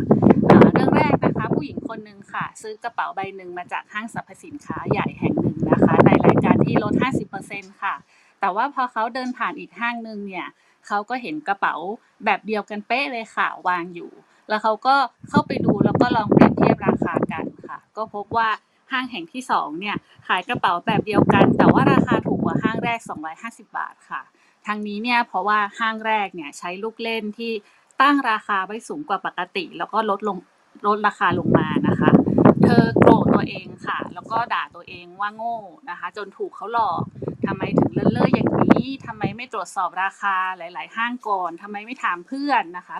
[0.74, 6.94] เรื่องแรกนะคะผู้หญิงคนหนึ่งค่ะ ซื้อกระเป๋าใบหนึ่งมาจากห้างสรรพสินค้าใหญ่แห่งหนึ่งนะคะ ในรายการที่ลด
[7.38, 7.96] 50%ค่ะ
[8.40, 10.48] แต่ว่าพอเขาเดินผ่านอีกห้างหนึ่งเนี่ย
[10.88, 11.76] เขาก็เห็นกระเป๋า
[12.26, 14.12] แบบเดียวกันเป๊ะเลยค่ะวางอยู่
[14.50, 14.96] แล้วเขาก็
[15.30, 18.50] เข้าไปดูแล้วก็ลองเปรียบเทียบราคากันค่ะ ก็พบว่า
[18.92, 19.96] ห้างแห่งที่สองเนี่ย
[20.28, 23.00] ขายกระเป๋าแบบเดียวกัน แต่ว่าราคาถูกกว่าห้างแรก
[23.38, 24.22] 250 บาทค่ะ
[24.66, 27.52] ทางนี้เนี่ยเพราะว่าห้างแรกเนี่ยใช้ลูกเล่นที่
[28.02, 30.38] ตั้งราคาไว้สูงกว่าปกติ แล้วก็ลดลง
[30.88, 32.10] ลดราคาลงมานะคะ
[32.64, 35.58] เธอโกรธตัวเองค่ะ แล้วก็ด่าตัวเองว่าโง่
[35.90, 37.02] นะคะ จนถูกเขาหลอก
[37.46, 42.98] ทำไมถึงเลินเล่ออย่างนี้ทำไมไม่ตรวจสอบราคาหลาย ๆ ห้างก่อนทำไมไม่ถามเพื่อนนะคะ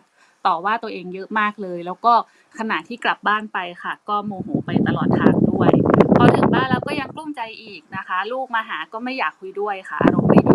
[0.48, 2.14] ต่อว่าตัวเองเยอะมากเลย แล้วก็
[2.60, 5.72] ขณะที่กลับบ้านไปค่ะ ก็โมโหไปตลอดทางด้วย
[6.18, 10.54] พอถึงบ้านแล้วก็ยังกลุ้มใจอีกนะคะ ลูกมาหาก็ไม่อยากคุยด้วยค่ะอารมณ์ไม่ดี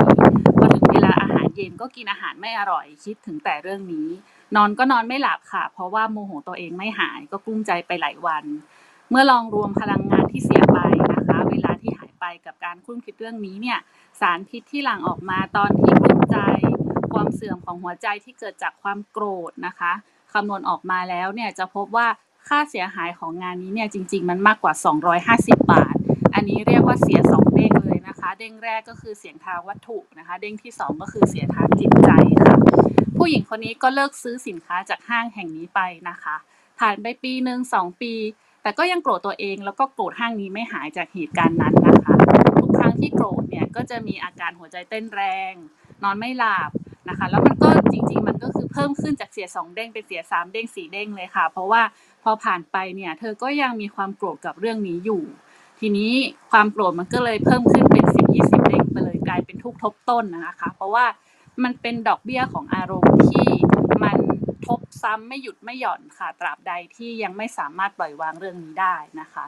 [0.58, 4.08] พอถึงเวลาอาหารเย็นก็กินอาหารไม่อร่อยคิดถึงแต่เรื่องนี้
[4.56, 8.44] นอนก็นอนไม่หลับค่ะ เพราะว่าโมโหตัวเองไม่หายก็กลุ้มใจไปหลายวัน
[9.10, 10.78] เมื่อลองรวมพลังงานที่เสียไป
[11.12, 13.78] นะคะ เวลาที่หายไปกับการคุ้นคิดเรื่องนี้เนี่ย
[14.20, 16.38] สารพิษที่หลั่งออกมาตอนที่กลุ้มใจ
[17.14, 19.92] ความเสื่อมของหัวใจที่เกิดจากความโกรธนะคะ
[20.33, 22.07] คำนวณออกมาแล้วเนี่ยจะพบว่า
[22.48, 24.74] ค่าเสียหายของงานนี้เนี่ยจริง ๆ มันมากกว่า
[25.18, 25.96] 250 บาท
[26.35, 32.11] อันนี้เรียกว่าเสียสองเด้งเลยนะคะ เด้งแรกก็คือเสียงทางวัตถุนะคะ เด้งที่สองก็คือเสียทางจิตใจ
[32.42, 32.55] ค่ะ
[33.16, 36.37] ผู้หญิงคนนี้ก็เลิกซื้อสินค้าจากห้างแห่งนี้ไปนะคะ
[36.79, 38.14] ผ่านไปปีหนึ่งสองปี
[38.62, 42.14] แต่ก็ยังโกรธตัวเองแล้วก็โกรธห้างนี้ไม่หายจากเหตุการณ์นั้นนะคะ
[42.61, 45.22] ทุกครั้งที่โกรธเนี่ยก็จะมีอาการหัวใจเต้นแร
[45.53, 45.55] ง
[46.03, 46.70] นอนไม่หลับ
[47.08, 51.82] นะคะ แล้วมันก็จริง ๆ มันก็คือเพิ่มขึ้นจากเสียสองเด้งเป็นเสียสามเด้งสี่เด้งเลยค่ะ เพราะว่า
[52.22, 55.22] พอผ่านไปเนี่ย เธอก็ยังมีความโกรธกับเรื่องนี้อยู่
[55.80, 56.12] ทีนี้
[56.50, 61.06] ความโกรธมันก็เลยเพิ่มขึ้นเป็นสิบยี่สิบเด้งไปเลยกลายเป็นทุกทบต้นนะคะ เพราะว่า
[61.62, 63.48] มันเป็นดอกเบี้ยของอารมณ์ที่
[64.02, 64.18] มัน
[64.66, 69.46] ทบซ้ำไม่หยุดไม่หย่อนค่ะ ตราบใดที่ยังไม่สามารถปล่อยวางเรื่องนี้ได้นะคะ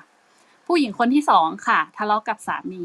[0.66, 2.84] ผู้หญิงคนที่สองค่ะ ทะเลาะกับสามี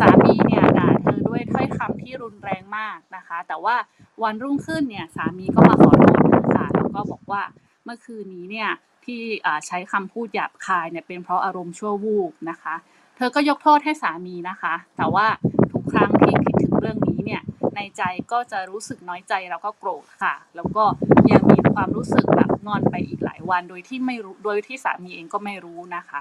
[0.00, 0.87] สามีเนี่ยด่า
[1.28, 3.76] ด้วยถ้อยคำที่รุนแรงมากนะคะ แต่ว่า
[4.22, 7.42] วันรุ่งขึ้นเนี่ยสามีก็มาขอโทษเธอค่ะแล้วก็บอกว่า
[7.84, 8.70] เมื่อคืนนี้เนี่ย
[9.04, 9.20] ที่
[9.66, 12.74] ใช้คำพูดหยาบคายเนี่ยเป็นเพราะอารมณ์ชั่ววูบนะคะ
[13.16, 15.26] เธอก็ยกโทษให้สามีนะคะ แต่ว่า
[15.72, 17.42] ทุกครั้งที่คิดถึงเรื่องนี้เนี่ย
[17.76, 20.84] ในใจก็จะรู้สึกน้อยใจแล้วก็โกรธค่ะ แล้วก็
[21.32, 26.20] ยังมีความรู้สึกแบบงอนไปอีกหลายวันโดยที่ไม่รู้โดยที่สามีเองก็ไม่รู้นะคะ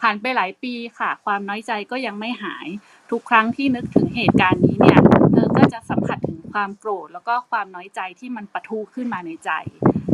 [0.00, 2.66] ผ่านไปหลายปีค่ะ ความน้อยใจก็ยังไม่หาย
[3.12, 5.00] ทุกครั้งที่นึกถึงเหตุการณ์นี้เนี่ย
[5.32, 9.50] เธอก็จะสัมผัสถึงความโกรธ แล้วก็ความน้อยใจที่มันปะทุขึ้นมาในใจ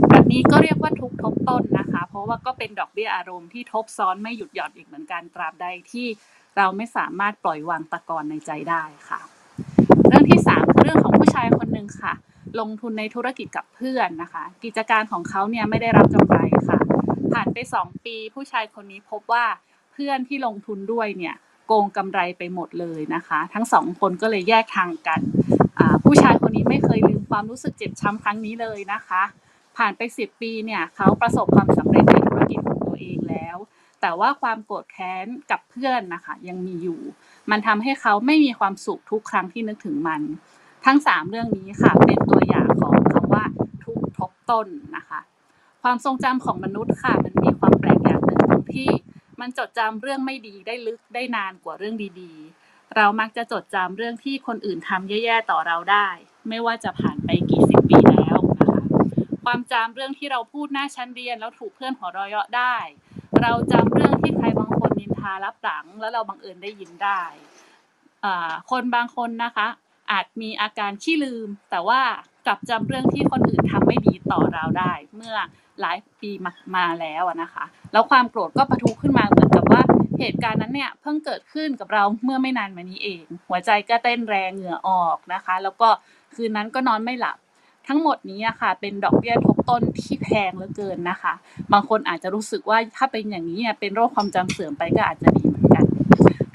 [0.08, 6.06] แบบนี้ก็เรียกว่าทุกทบต้นนะคะ เพราะว่าก็เป็นดอกเบี้ยอารมณ์ที่ทบซ้อนไม่หยุดหย่อนอีกเหมือนกันตราบใดที่
[6.56, 9.20] เราไม่สามารถปล่อยวางตะกอนในใจได้ค่ะ
[10.08, 12.12] เรื่องที่3คือเรื่องของผู้ชายคนหนึ่งค่ะ
[12.60, 16.78] ลงทุนในธุรกิจกับเพื่อนนะคะ กิจการของเขาเนี่ยไม่ได้รับกำไรค่ะ
[17.32, 19.44] ผ่านไป 2 ปี ผู้ชายคนนี้พบว่า
[19.92, 21.36] เพื่อนที่ลงทุนด้วยเนี่ย
[21.68, 25.20] โกงกำไรไปหมดเลยนะคะ ทั้งสองคนก็เลยแยกทางกัน
[26.04, 29.22] ผู้ชายคนนี้ไม่เคยลืมความรู้สึกเจ็บช้ำครั้งนี้เลยนะคะ
[29.76, 33.56] ผ่านไป 10 ปีเนี่ยเขาประสบความสำเร็จในธุรกิจของตัวเองแล้ว
[34.00, 37.00] แต่ว่าความโกรธแค้นกับเพื่อนนะคะยังมีอยู่
[37.50, 40.22] มันทำให้เขาไม่มีความสุขทุกครั้งที่นึกถึงมัน
[40.86, 43.44] ทั้ง 3 เรื่องนี้ค่ะเป็นตัวอย่างของคำว่า
[43.84, 45.20] ทุกทบต้นนะคะ
[45.82, 48.40] ความทรงจำของมนุษย์ค่ะมันมีความแปลกอย่างหนึ่ง
[48.74, 48.88] ที่
[49.40, 56.08] มันจดจำเรื่องไม่ดีได้ลึกได้นานกว่าเรื่องดีๆ เรามักจะจดจำเรื่องที่คนอื่นทำแย่ๆต่อเราได้
[56.48, 58.82] ไม่ว่าจะผ่านไปกี่สิบปีแล้วนะคะ
[59.44, 62.76] ความจำเรื่องที่เราพูดหน้าชั้นเรียนแล้วถูกเพื่อนหัวเราะเยาะได้
[63.42, 67.22] เราจำเรื่องที่ใครบางคนนินทารับหลัง แล้วเราบังเอิญได้ยินได้
[68.70, 69.66] คนบางคนนะคะ
[70.10, 72.00] อาจมีอาการขี้ลืมแต่ว่า
[72.48, 75.36] กลับจำเรื่องที่คนอื่นทำไม่ดีต่อเราได้ เมื่อ
[75.80, 79.82] หลายปีมามาแล้วนะคะ แล้วความโกรธก็ปะทุขึ้นมาเหมือนกับว่า
[80.18, 85.88] เหตุการณ์นั้นเนี่ยเพิ่งเกิดขึ้นกับเราเมื่อไม่นานมานี้เอง หัวใจก็เต้นแรงเหงื่อออกนะคะ แล้วก็
[86.34, 87.36] คืนนั้นก็นอนไม่หลับ
[87.88, 91.34] ทั้งหมดนี้อะค่ะ เป็นดอกเบี้ยทบต้นที่แพงเหลือเกินนะคะ
[91.72, 95.84] บางคนอาจจะรู้สึกว่าถ้าเป็นอย่างนี้เป็นโรคความจำเสื่อมไปก็อาจจะดีเหมือนกัน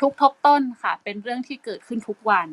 [0.02, 2.48] ทุกทบต้นค่ะ เป็นเรื่องที่เกิดขึ้นทุกวัน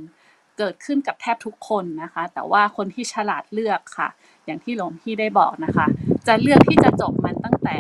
[0.61, 4.09] เกิดขึ้นกับแทบทุกคนนะคะ แต่ว่าคนที่ฉลาดเลือกค่ะ
[4.45, 5.87] อย่างที่หลวงพี่ได้บอกนะคะ
[6.27, 7.79] จะเลือกที่จะจบมันตั้งแต่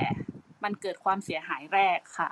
[0.64, 2.30] มันเกิดความเสียหายแรกค่ะ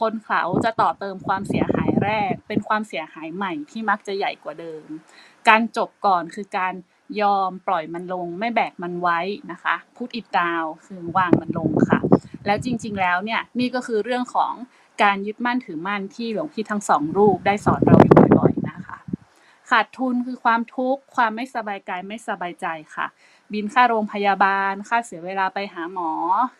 [0.00, 4.86] คนเขาจะต่อเติมความเสียหายแรก เป็นความเสียหายใหม่ที่มักจะใหญ่กว่าเดิม
[5.48, 6.74] การจบก่อนคือการ
[7.20, 12.00] ยอมปล่อยมันลงไม่แบกมันไว้นะคะพูดอิดดาวคือวางมันลงค่ะ
[12.46, 14.52] แล้วจริงๆแล้วเนี่ยนี่ก็คือเรื่องของ
[15.02, 18.15] การยึดมั่นถือมั่นที่หลวงพี่ทั้งสองรูปได้สอนเราอยู่
[19.70, 23.06] ขาดทุนคือความทุกข์ ความไม่สบายกายไม่สบายใจค่ะ
[23.52, 26.10] บินค่าโรงพยาบาล ค่าเสียเวลาไปหาหมอ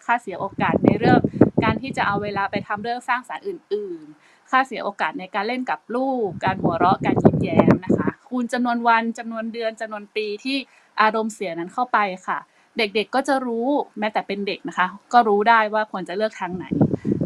[0.07, 1.21] ค่าเสียโอกาสในเรื่อง
[1.65, 10.57] การที่จะเอาเวลาไปทำเรื่องสร้างสารรค์อื่น ๆ ค่าเสียโอกาสในการเล่นกับลูก การหัวเราะการยิ้มแย้มนะคะ คูณจำนวนวันจำนวนเดือนจำนวนปีที่
[11.01, 12.39] อารมณ์เสียนั้นเข้าไปค่ะ
[12.79, 13.67] เด็กๆก็จะรู้
[13.99, 16.67] แม้แต่เป็นเด็กนะคะ ก็รู้ได้ว่าควรจะเลือกทางไหน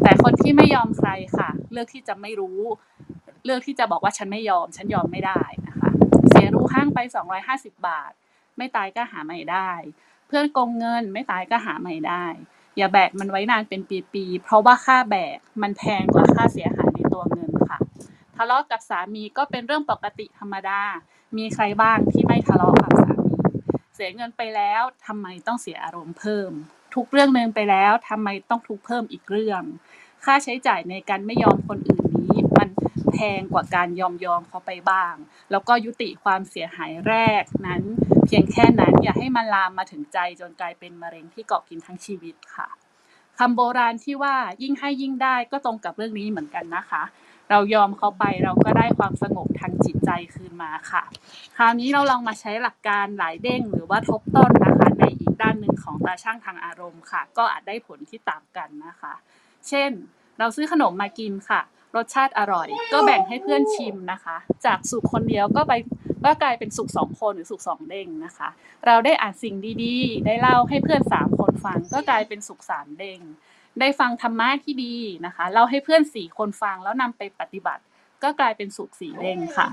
[0.03, 2.59] แต่คนที่ไม่ยอมใครค่ะ เลือกที่จะไม่รู้
[3.45, 5.89] เลือกที่จะบอกว่าฉันไม่ยอม ฉันยอมไม่ได้นะคะ
[6.29, 6.99] เสียรูห้างไป
[7.43, 8.11] 250 บาท
[8.57, 9.71] ไม่ตายก็หาใหม่ได้
[10.27, 12.25] เพื่อนโกงเงินไม่ตายก็หาใหม่ได้
[12.77, 13.81] อย่าแบกมันไว้นานเป็น
[14.13, 17.79] ปีๆเพราะว่าค่าแบกมันแพงกว่าค่าเสียหายในตัวเงินค่ะ
[18.35, 20.81] ทะเลาะกับสามีก็เป็นเรื่องปกติธรรมดา
[21.37, 23.33] มีใครบ้างที่ไม่ทะเลาะกับสามี
[23.95, 26.51] เสียเงินไปแล้วทำไมต้องเสียอารมณ์เพิ่ม
[26.95, 29.61] ทุกเรื่องหนึ่งไปแล้วทำไมต้องทุกเพิ่มอีกเรื่อง
[30.25, 32.69] ค่าใช้จ่ายในการไม่ยอมคนอื่นนี้มัน
[33.37, 35.13] งกว่าการยอมยอมเขาไปบ้าง
[35.51, 37.83] แล้วก็ยุติความเสียหายแรกนั้น
[38.25, 42.67] เพียงแค่นั้นอย่าให้มันลามมาถึงใจจนกลายเป็นมะเร็งที่เกาะกินทั้งชีวิตค่ะ
[43.39, 47.03] คำโบราณที่ว่ายิ่งให้ยิ่งได้ก็ตรงกับเรื่องนี้เหมือนกันนะคะ
[47.49, 51.03] เรายอมเขาไปเราก็ได้ความสงบทางจิตใจคืนมาค่ะ
[51.57, 59.13] คราวนี้เราลองมาใช้หลักการหลายเด้งหรือว่าทบต้นนะคะ ในอีกด้านหนึ่งของตาช่างทางอารมณ์ค่ะ ก็อาจได้ผลที่ต่างกันนะคะ
[59.67, 59.91] เช่น
[60.39, 61.61] เราซื้อขนมมากินค่ะ
[61.95, 65.73] รสชาติอร่อย ก็แบ่งให้เพื่อนชิมนะคะ จากสุขคนเดียวก็ไป
[66.25, 68.49] ก็กลายเป็นสุขสองคนหรือสุขสองเด้งนะคะ
[68.85, 73.19] เราได้อ่านสิ่งดีๆ ได้เล่าให้เพื่อนสามคนฟัง ก็กลายเป็นสุขสามเด้ง
[73.79, 77.83] ได้ฟังธรรมะที่ดีนะคะเล่าให้เพื่อนสี่คนฟังแล้วนำไปปฏิบัติ
[78.23, 79.67] ก็กลายเป็นสุขสี่เด้งค่ะ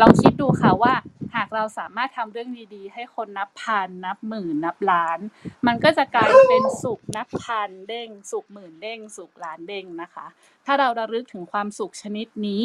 [0.00, 0.94] ลองคิดดูค่ะว่า
[1.36, 5.18] หากเราสามารถทำเรื่องดีๆ ให้คนนับพันนับหมื่นนับล้าน
[5.66, 10.26] มันก็จะกลายเป็นสุขนับพันเด้ง สุขหมื่นเด้ง สุขล้านเด้งนะคะ
[10.66, 12.64] ถ้าเราระลึกถึงความสุขชนิดนี้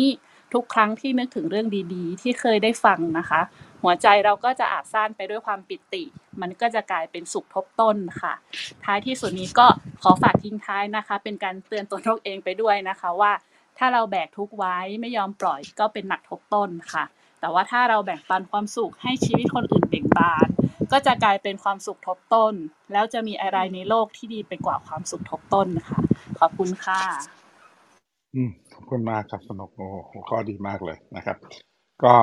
[0.54, 3.42] ทุกครั้งที่นึกถึงเรื่องดีๆ ที่เคยได้ฟังนะคะ
[3.84, 6.04] หัวใจเราก็จะอาบซ่านไปด้วยความปิติ
[6.42, 8.34] มันก็จะกลายเป็นสุขทบต้นค่ะ
[8.86, 9.68] ท้ายที่สุดนี้ก็
[10.02, 13.32] ขอฝากทิ้งท้ายนะคะ เป็นการเตือนตัวนกเองไปด้วยนะคะว่า
[13.78, 17.04] ถ้าเราแบกทุกข์ไว้ไม่ยอมปล่อยก็เป็นหนักทบต้นค่ะ
[17.40, 20.48] แต่ว่าถ้าเราแบ่งปันความสุขให้ชีวิตคนอื่นเบ่งบาน
[20.92, 22.54] ก็จะกลายเป็นความสุขทบต้น
[22.94, 26.00] แล้วจะมีอะไรในโลกที่ดีไปกว่าความสุขทบต้นนะคะ
[26.40, 27.02] ขอบคุณค่ะ
[28.36, 31.38] อืมขอบคุณมากครับสนุกโอ้หัวข้อดีมากเลยนะครับ
[32.04, 32.14] ก็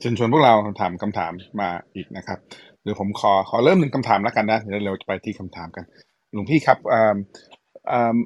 [0.00, 2.38] เชิญชวนพวกเราถามคำถามมาอีกนะครับ
[2.82, 5.84] เดี๋ยวผมขอขอเริ่มหนึ่งคำถามแล้วกันนะเดี๋ยวเราจะไปที่คำถามกัน
[6.32, 7.16] หลวงพี่ครับอ่อ
[7.88, 8.16] เอ่อ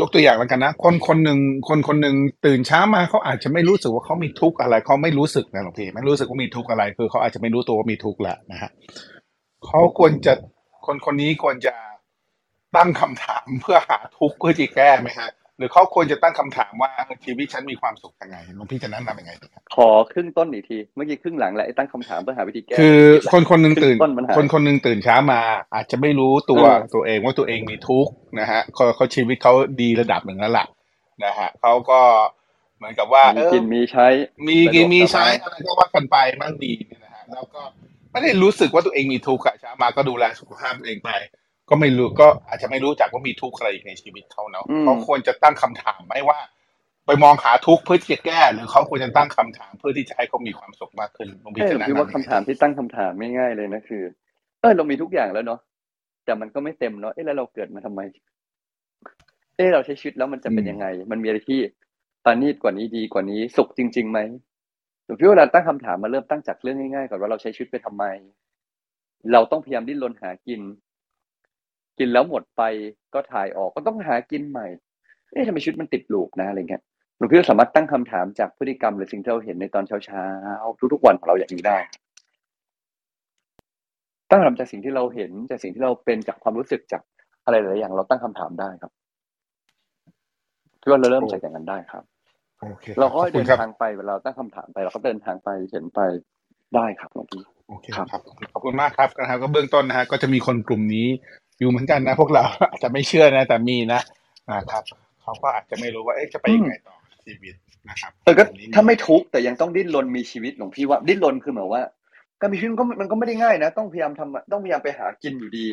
[0.00, 8.70] ยกตัวอย่างแล้วกันนะ คนคนหนึ่งคนคนหนึ่งตื่นเช้ามาเขาอาจจะไม่รู้สึกว่าเขามีทุกข์อะไรเขาไม่รู้สึกนะหลวงพี่ไม่รู้สึกว่ามีทุกข์อะไร คือเขาอาจจะไม่รู้ตัวว่ามีทุกข์แหละนะฮะ
[9.66, 10.32] เขาควรจะ
[10.86, 11.74] คนคนนี้ควรจะ
[12.76, 16.90] ตั้งคำถามเพื่อหาทุกข์เพื่อจะแก้ไหมฮะ หรือเขาควรจะตั้งคำถามว่า
[17.24, 23.00] ชีวิตฉันมีความสุขยังไงหลวงพี่จะแนะนำยังไงดีครับขอครึ่งต้นอีกที เมื่อกี้ครึ่งหลังแหละไอ้ตั้งคำถามเพื่อหาวิธีแก้คือ
[23.32, 25.40] คนคนหนึ่งตื่นต้นปัญหาคนคนหนึ่งตื่นเช้ามา
[25.74, 30.66] อาจจะไม่รู้ตัวเออตัวเองว่าตัวเองมีทุกข์นะฮะเขาเขาชีวิตเขาดีระดับหนึ่งแล้วล่ะ
[31.24, 32.00] นะฮะเขาก็
[32.78, 34.06] เหมือนกับว่ามีเออกินมีใช้
[34.46, 37.62] มีกินมีสะดวกสใช้บายอะไรก็ว่ากันไปมั่งดีเนี่ยนะฮะแล้วก็
[38.12, 41.10] ไม่ได้รู้สึกว่าตัวเองมีทุกข์อะเช้ามาก็ดูแลสุขภาพตัวเองไป
[41.68, 46.38] ก็ไม่รู้ก็อาจจะไม่รู้จักว่ามีทุกข์อะไรในชีวิตเขาเนาะอืมเขาควรจะตั้งคำถามไหมว่า
[47.06, 54.02] ไปมองหาทุกข์เพื่อที่จะแก้ หรือเขาควรจะตั้งคำถามเพื่อที่จะให้เขามีความสุขมากขึ้นหลวงพี่เอ้ยจะผมแนะคิดนำว่ายังคำไงถามที่ตั้งคำถามง่ายๆเลยนะคือ
[54.60, 55.60] เออเรามีทุกอย่างแล้วเนาะ
[56.24, 58.00] แต่มันก็ไม่เต็มเนาะเอ้แล้วเราเกิดมาทำไม
[59.56, 61.60] เอ้เราใช้ชีวิตแล้วมันจะเป็นยังไง มันมีอะไรที่
[62.24, 64.18] ปานีตกว่านี้ดีกว่านี้สุขจริงๆไหม
[65.04, 68.04] หรือพี่ว่าเราตั้งคำถามมาเริ่มตั้งจากเรื่องง่ายๆก่อนว่าเราใช้ชีวิตไปทำไม
[69.32, 70.60] เราต้องพยายามดิ้นรนหากิน
[71.98, 72.62] กินแล้วหมดไป
[73.14, 74.66] ก็ถ่ายออกก็ต้องหากินใหม่
[75.32, 76.82] เอ๊ะทำไมชีวิตมันติดลูปนะอะไรเงี้ย
[77.16, 81.78] หลวงพี่ก็สามารถตั้งคำถามจากพฤติกรรมหรือสิ่งที่เราเห็นในตอนเช้าๆทุกๆวันของเราอย่างนี้ได้
[84.30, 87.02] ตั้งคำถามจากสิ่งที่เราเห็นจากสิ่งที่เราเป็นจากความรู้สึกจาก
[87.44, 88.92] อะไรหลายๆอย่าง เราตั้งคำถามได้ครับ
[90.80, 92.04] พี่ว่าเราเริ่มจากอย่างนั้นได้ครับ
[92.60, 96.00] โอเคเราขก็อบคุเดิณนครับทางไปเวลาเราตั้งคำถามไปเราก็เดินทางไปเห็นไป
[96.74, 101.06] ได้ครับหลวงพี่โอเคครับครับขอบคุณมากครับนะครับ ก็เบื้องต้นนะฮะก็จะมีคนกลุ่มนี้
[101.58, 104.00] อยู่เหมือนกันนะพวกเราอาจจะไม่เชื่อนะแต่มีนะ
[104.50, 104.82] นะครับ
[105.22, 107.54] เขาก็อาจจะไม่รู้ว่าเอ๊ะจะไปยังไงต่อชีวิต
[107.88, 111.82] นะครับเออก็กลุ่นี้ถ้าไม่ทุกข์แต่ยังต้องดิ้นรนมีชีวิตหลวงพี่ว่าดิ้นรนคือหมายว่า
[112.40, 115.66] การมีชีวิตมันก็มันก็ไม่ได้ง่ายนะ ต้องพยายามทำต้องพยายามไปหากินอยู่ดี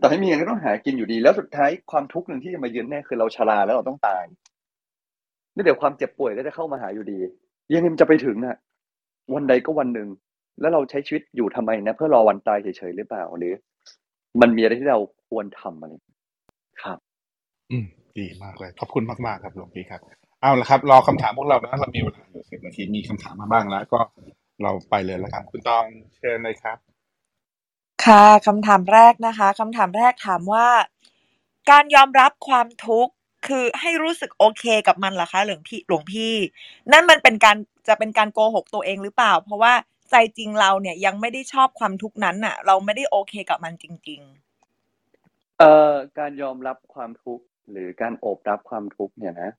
[0.00, 4.24] แต่ให้มีเงินก็ต้องหากินอยู่ดี แล้วสุดท้ายความทุกข์หนึ่งที่จะมาเยือนแน่คือเราชราแล้วเราต้องตาย
[5.54, 7.18] นี่เดี๋ยวความเจ็บป่วยก็จะเข้ามาหาอยู่ดี
[7.72, 8.56] ยังไงมันจะไปถึงอะ
[9.34, 10.08] วันใดก็วันหนึ่ง
[10.60, 13.54] แล้วเราใช้ชีวิตอยู่ทำไมนะ เพื่อรอวันตายเฉยๆหรือเปล่าหรือ
[14.40, 15.92] มันมีอะไรที่เราควรทำอะไร
[16.82, 16.98] ครับ
[17.70, 17.86] อืม
[18.18, 20.00] ดีมากเลย ขอบคุณมากๆครับหลวงพี่ครับ
[20.40, 24.00] เอาละครับ รอคำถามพวกเรานะเรามีเวลาอยู่สิบนาทีมีคำถามมาบ้างแล้ว ก็
[24.62, 25.84] เราไปเลยแล้วครับ คุณตอง
[26.16, 26.78] เชิญเลยครับ
[28.04, 30.66] ค่ะคำถามแรกนะคะคำถามแรกถามว่า
[31.70, 33.12] การยอมรับความทุกข์
[33.46, 36.34] คือให้รู้สึกโอเคกับมันเหรอคะหลวงพี่หลวงพี่
[36.92, 37.56] นั่นมันเป็นการ
[37.88, 39.72] จะเป็นการโกหกตัวเองหรือเปล่า เพราะว่า
[40.10, 44.22] ใจจริงเราเนี่ยยังไม่ได้ชอบความทุกข์นั้นน่ะ เราไม่ได้โอเคกับมันจริง
[45.58, 49.50] เอ่อการยอมรับความทุกข์หรือการโอบรับความทุกข์เนี่ยนะ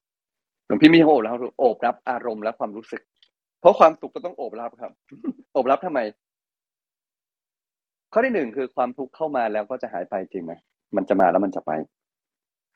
[0.65, 3.01] หลวงพี่ม่ใช่โอบรับโอบรับอารมณ์และความรู้สึก
[3.59, 4.91] เพราะความสุขก็ต้องโอบรับครับ
[5.53, 5.99] โอบรับทำไม
[8.13, 10.53] ข้อที่หนึ่งคือความทุกข์เข้ามาแล้วก็จะหายไปจริงไหม
[10.95, 11.71] มันจะมาแล้วมันจะไป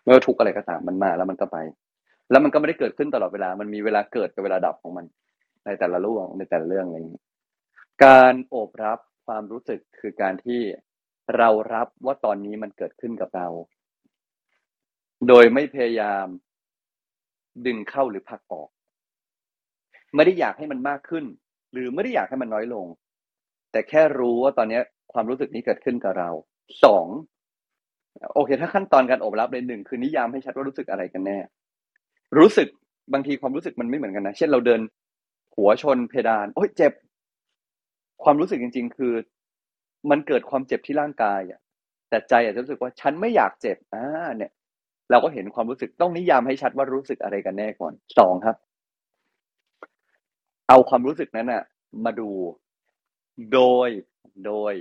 [0.04, 1.58] ไม่ว่าทุกข์อะไรก็ตามมันมาแล้วมันก็ไป
[2.32, 5.06] แล้วมันก็ไม่ได้เกิดขึ้นตลอดเวลา มันมีเวลาเกิดกับเวลาดับของมัน
[5.66, 7.22] ในแต่ละรื่องในแต่ละเรื่องอะไรอย่างนี้
[8.06, 10.62] การโอบรับความรู้สึกคือการที่
[11.38, 13.48] เรารับว่าตอนนี้มันเกิดขึ้นกับเรา
[15.28, 16.26] โดยไม่พยายาม
[17.66, 18.70] ดึงเข้าหรือผลักออก
[20.16, 21.26] ไม่ได้อยากให้มันมากขึ้น
[21.74, 22.86] หรือไม่ได้อยากให้มันน้อยลง
[23.72, 24.80] แต่แค่รู้ว่าตอนนี้
[25.14, 26.30] ความรู้สึกนี้เกิดขึ้นกับเรา
[26.84, 27.08] สอง
[28.34, 31.38] โอเค ถ้าขั้นตอนการโอบรับเลยหนึ่งคือนิยามให้ชัดว่ารู้สึกอะไรกันแน่
[32.38, 32.68] รู้สึก
[33.14, 34.82] บางทีความรู้สึกมันไม่เหมือนกันนะ เช่นเราเดิน
[35.56, 36.94] หัวชนเพดาน โอ้ยเจ็บ
[38.24, 39.14] ความรู้สึกจริง ๆ คือ
[40.10, 41.60] มันเกิดความเจ็บที่ร่างกายอะ
[42.10, 44.04] แต่ใจอาจจะรู้สึกว่าฉันไม่อยากเจ็บอ่า
[44.38, 44.52] เนี่ย
[45.12, 48.56] เราก็เห็นความรู้สึกต้องนิยามให้ชัดว่ารู้สึกอะไรกันแน่ก่อนสองครับ
[50.70, 51.64] เอาความรู้สึกนั้นอะ
[52.06, 52.30] มาดู
[53.54, 53.90] โดย
[54.46, 54.74] โดย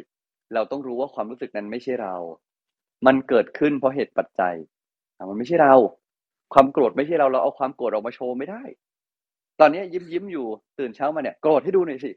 [0.55, 2.15] เราต้องรู้ว่าความรู้สึกนั้นไม่ใช่เรา
[3.07, 4.55] มันเกิดขึ้นเพราะเหตุปัจจัย
[5.29, 5.75] มันไม่ใช่เรา
[6.55, 8.63] ความโกรธไม่ใช่เราเราเอาความโกรธออกมาโชว์ไม่ได้
[9.61, 10.47] ตอนนี้ยิ้มยิ้มอยู่
[10.79, 12.11] ตื่นเช้ามาเนี่ยโกรธให้ดูหน่อยสิ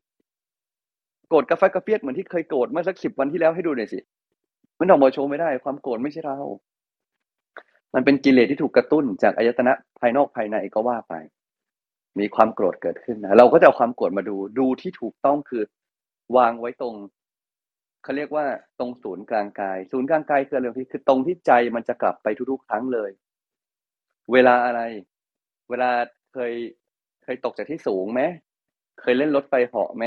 [1.32, 4.00] โกรธกระฟัดกระเฟียดเหมือนที่เคยโกรธเมื่อสักสิบวันที่แล้วให้ดูหน่อยสิ
[4.80, 6.40] มันออกมาโชว์ไม่ได้ ความโกรธไม่ใช่เรา
[7.94, 11.14] มันเป็นกิเลสที่ถูกกระตุ้นจากอายตนะภายนอกภายในก็ว่าไป
[12.20, 15.64] มีความโกรธเกิดขึ้นนะเราก็จะเอาความโกรธมาดู ดูที่ถูกต้องคือ
[16.38, 16.96] วางไว้ตรง
[18.04, 18.46] เขาเรียกว่า
[18.80, 23.12] ตรงศูนย์กลางกาย ศูนย์กลางกายคืออะไรพี่คือตรงที่ใจมันจะกลับไปทุกๆครั้งเลย
[24.34, 24.82] เวลาอะไร
[25.70, 25.92] เวลา
[26.34, 26.54] เคย
[27.24, 28.22] เคยตกจากที่สูงไหม
[29.02, 30.06] เคยเล่นรถไฟเหาะไหม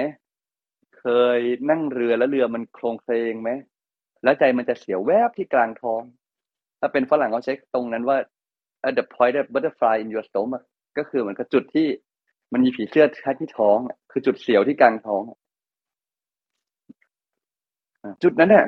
[1.06, 1.40] เคย
[1.70, 3.50] นั่งเรือแล้วเรือมันโครงเคลงไหม
[4.24, 6.02] แล้วใจมันจะเสียวแวบที่กลางท้อง
[6.80, 8.18] ถ้าเป็นฝรั่งเขาใช้ตรงนั้นว่า
[8.88, 10.64] at the point of butterfly in your stomach
[10.98, 11.88] ก็คือเหมือนกับจุดที่
[12.52, 13.78] มันมีผีเสื้อทัที่ท้อง
[14.10, 15.22] คือจุดเสียวที่กลางท้อง
[18.22, 18.66] จุดนั้นเนี่ย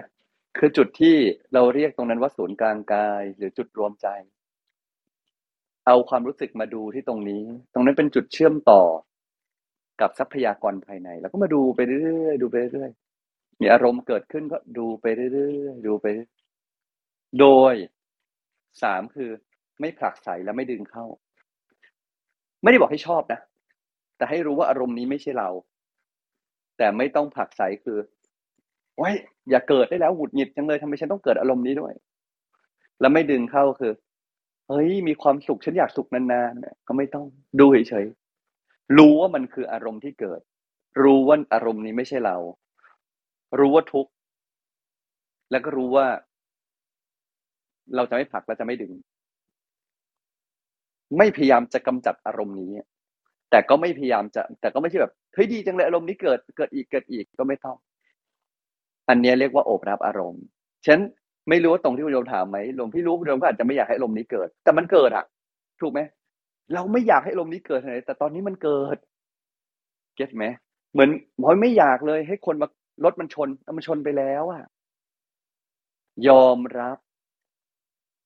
[0.59, 1.17] คือจุดที่
[1.55, 4.09] เราเรียกตรงนั้นว่าศูนย์กลางกาย หรือจุดรวมใจ
[5.87, 8.83] เอาความรู้สึกมาดูที่ตรงนี้ ตรงนั้นเป็นจุดเชื่อมต่อ
[10.01, 16.07] กับทรัพยากรภายใน แล้วก็มาดูไปเรื่อยๆดูไปเรื่อยๆมีอารมณ์เกิดขึ้นก็ดูไปเรื่อยๆดูไป
[17.41, 17.75] โดย
[18.83, 19.31] สามคือ
[19.81, 21.05] ไม่ผลักใสและไม่ดึงเข้า
[22.63, 23.41] ไม่ได้บอกให้ชอบนะ
[24.17, 25.49] แต่ให้รู้ว่าอารมณ์นี้ไม่ใช่เรา
[26.79, 27.99] แต่ไม่ต้องผลักใสคือ
[28.99, 29.11] ไว้
[29.51, 31.93] อย่าเกิดได้แล้วหงุดหงิดจังเลยทำไมฉันต้องเกิดอารมณ์นี้ด้วย
[33.01, 33.93] แล้วไม่ดึงเข้าคือ
[34.69, 37.25] เฮ้ย มีความสุขฉันอยากสุขนานๆก็ไม่ต้อง
[37.61, 38.26] ดูเฉยๆ
[38.99, 40.41] รู้ว่ามันคืออารมณ์ที่เกิด
[41.03, 42.37] รู้ว่าอารมณ์นี้ไม่ใช่เรา
[43.59, 44.11] รู้ว่าทุกข์
[45.51, 46.07] แล้วก็รู้ว่า
[47.95, 48.93] เราจะไม่ผลักและจะไม่ดึง
[51.19, 52.71] ไม่พยายามจะกำจัดอารมณ์นี้
[53.51, 57.77] แต่ก็ไม่พยายามจะ แต่ก็ไม่ใช่แบบเฮ้ยดีจังเลยอารมณ์นี้เกิดเกิดอีกเกิดอีกก็ไม่ต้อง
[59.09, 60.43] อันนี้เรียกว่าโอบรับอารมณ์
[60.87, 60.99] ฉัน
[61.49, 65.25] ไม่รู้ว่าตรงที่คุณโยมถามไหมหลวงพี่รู้คุณโยมก็อาจจะไม่อยากให้อารมณ์นี้เกิด แต่มันเกิดอะ
[65.81, 66.01] ถูกไหม
[66.75, 68.97] เราไม่อยากให้อารมณ์นี้เกิดไหนแต่ตอนนี้มันเกิด
[70.17, 70.45] เก็ตไหม
[70.93, 72.69] เหมือนหมอยไม่อยากเลย ให้คนมา
[73.05, 74.65] รถมันชนมันชนไปแล้วอะ
[76.29, 76.99] ยอมรับ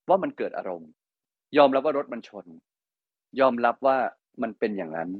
[0.08, 0.90] ว่ามันเกิดอารมณ์
[1.56, 2.46] ยอมรับว่ารถมันชน
[3.40, 3.96] ยอมรับว่า
[4.42, 5.10] มันเป็นอย่างนั้น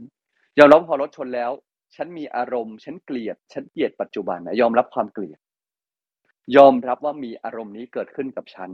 [0.59, 1.51] ยอมรับพอรถชนแล้ว
[1.95, 5.39] ฉันมีอารมณ์ ฉันเกลียด ฉันเกลียดปัจจุบันนะยอมรับความเกลียด
[6.57, 8.71] ยอมรับว่ามีอารมณ์นี้เกิดขึ้นกับฉัน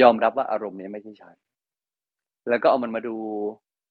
[0.00, 1.34] ยอมรับว่าอารมณ์นี้ไม่ใช่ฉัน
[2.48, 3.16] แล้วก็เอามันมาดู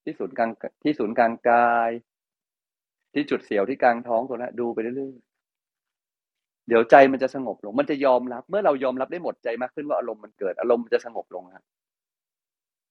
[0.03, 0.51] ที่ศูนย์กลาง
[0.84, 1.91] ที่ศูนย์กลางกาย
[3.14, 11.64] ที่จุดเสียวที่กลางท้องตัวนั้นดูไปเรื่อยๆเดี๋ยวใจมันจะสงบลง มันจะยอมรับ เมื่อเรายอมรับได้หมดใจมากขึ้นว่าอารมณ์มันเกิด อารมณ์มันจะสงบลงครับ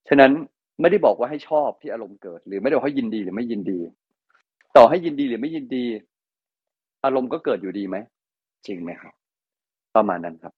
[0.08, 0.32] ฉะนั้น
[0.80, 3.78] ไม่ได้บอกว่าให้ชอบที่อารมณ์เกิด หรือไม่ได้บอกให้ยินดีหรือไม่ยินดี
[4.76, 5.84] ต่อให้ยินดีหรือไม่ยินดี
[7.04, 7.96] อารมณ์ก็เกิดอยู่ดีไหม
[8.66, 9.14] จริงไหมครับ
[9.96, 10.52] ประมาณนั้นครับ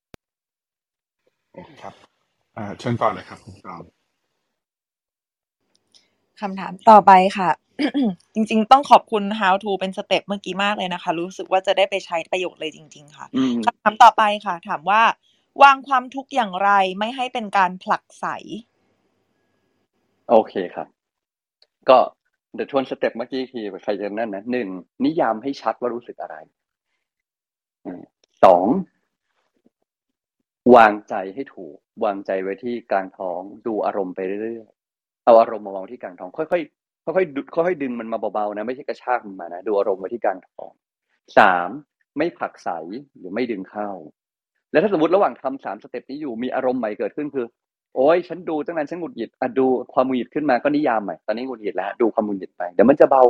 [1.83, 1.95] ครับ
[2.79, 3.83] เชิญต่อเลยครับคุณจอม
[6.41, 7.51] คำถามต่อไปค่ะ
[8.35, 13.27] จริง ๆ ต้องขอบคุณ how to เป็น step เมื่อกี้มากเลยนะคะ รู้สึกว่าจะได้ไปใช้ประโยชน์เลยจริง ๆ ค่ะ
[13.67, 15.03] คำถามต่อไปค่ะ ถามว่า
[15.63, 18.27] วางความทุกข์อย่างไรไม่ให้เป็นการผลักไส
[20.31, 20.89] โอเคครับ
[21.89, 21.99] ก็
[22.55, 24.69] เดี๋ยวทวน step เมื่อกี้คือใครจะนั่นนะหนึ่ง
[25.05, 26.37] นิยามให้ชัดว่ารู้สึกอะไร
[28.45, 28.65] สอง
[30.77, 34.78] วางใจให้ถูก วางใจไว้ที่กลางท้องดูอารมณ์ไปเรื่อยๆ
[35.29, 40.73] เอาอารมณ์มาวางที่กลางท้อง ค่อยๆค่อยๆดึค่อยๆดึงมันมาเบาๆนะไม่ใช่กระชากมันมานะดูอารมณ์ไว้ที่กลางท้อง
[41.39, 41.69] สาม
[42.19, 42.69] ไม่ผลักใส
[43.19, 43.91] หรือไม่ดึงเข้า
[44.71, 47.47] แล้วถ้าสมมติระหว่างทำสามสเต็ปนี้อยู่มีอารมณ์ใหม่เกิดขึ้นคือ
[47.97, 53.23] โอ้ยฉันดูตั้งนานฉันหงุดหงิดอะดูความหงุดหงิดขึ้นมาก็นิยามใหม่ตอนนี้หงุดหงิดแล้วดูความหงุดหงิดไปเดี๋ยวมันจะเบา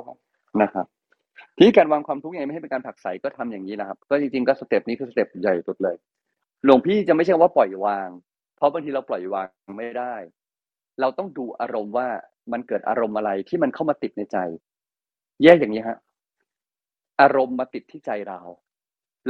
[0.62, 0.86] นะครับ
[1.59, 5.96] ที่การวางความทุกข์ยังไม่ให้เป็นการผักใสก็ทำอย่างนี้นะครับ ก็จริงๆก็สเต็ปนี้คือสเต็ปใหญ่สุดเลย
[6.64, 8.09] หลวงพี่จะไม่ใช่ว่าปล่อยวาง
[8.57, 10.14] เพราะบางทีเราปล่อยวางไม่ได้
[11.01, 12.09] เราต้องดูอารมณ์ว่า
[12.53, 14.38] มันเกิดอารมณ์อะไรที่มันเข้ามาติดในใจ
[15.42, 15.99] แยกอย่างนี้ฮะ
[17.20, 18.40] อารมณ์มาติดที่ใจเรา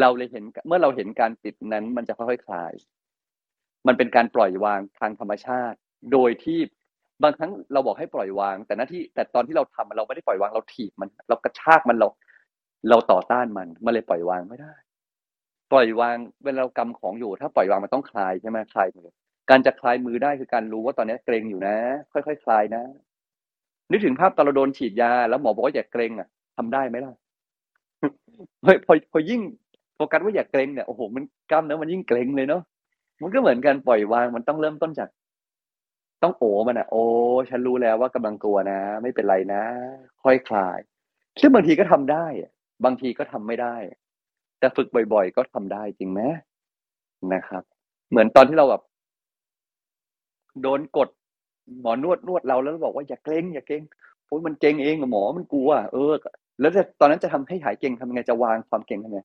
[0.00, 2.72] เราเลยเห็นเมื่อเราเห็นการติดนั้น มันจะค่อยๆคลาย
[3.86, 5.78] มันเป็นการปล่อยวางทางธรรมชาติ
[6.12, 6.58] โดยที่
[7.22, 12.08] บางครั้งเราบอกให้ปล่อยวาง แต่หน้าที่แต่ตอนที่เราทำเราไม่ได้ปล่อยวางเราถีบมัน เรากระชากมันเรา
[12.90, 14.72] เราต่อต้านมันมันเลยปล่อยวางไม่ได้
[15.72, 19.08] ปล่อยวางเวลาเรากำของอยู่ ถ้าปล่อยวางมันต้องคลายใช่ไหมคลายมือ
[19.51, 21.76] การจะคลายมือได้คือการรู้ว่าตอนนี้เกรงอยู่นะ
[22.12, 22.82] ค่อยๆคคลายนะ
[23.90, 27.14] นึกถึงภาพตอนเราโดนฉีดยา แล้วหมอบอกว่าอย่าเกรงอะทำได้ไหมล่ะ
[28.64, 29.40] เฮ้ยพอพอยิ่ง
[29.94, 32.62] โฟกัสว่าอย่าเกรงเนี่ยโอ้โหมันกล้ามเนื้อมันยิ่งเกรงเลยเนาะ
[33.22, 35.09] มันก็เหมือนกันปล่อยวางมันต้องเริ่มต้นจาก
[36.22, 37.03] ต้องโอ้มันอะ โอ้
[37.51, 39.62] ฉันรู้แล้วว่ากำลังกลัวนะ ไม่เป็นไรนะ
[40.22, 40.78] ค่อยคลาย
[41.40, 42.26] ซึ่งบางทีก็ทำได้
[42.84, 43.74] บางทีก็ทำไม่ได้
[44.59, 46.20] แต่ฝึกบ่อย ๆ ก็ทำได้จริงไหม
[47.34, 47.62] นะครับ
[48.11, 48.82] เหมือนตอนที่เราแบบ
[50.62, 51.09] โดนกด
[51.80, 53.82] หมอนวดนวดเราแล้วบอกว่าอย่าเกรงอย่าเกรง
[54.26, 56.12] โอ้ยมันเกรงเองหมอมันกลัวเออ
[56.61, 59.20] แล้วจะตอนนั้นจะทำให้หายเกรงทำยังไงจะวางความเกรงทำไง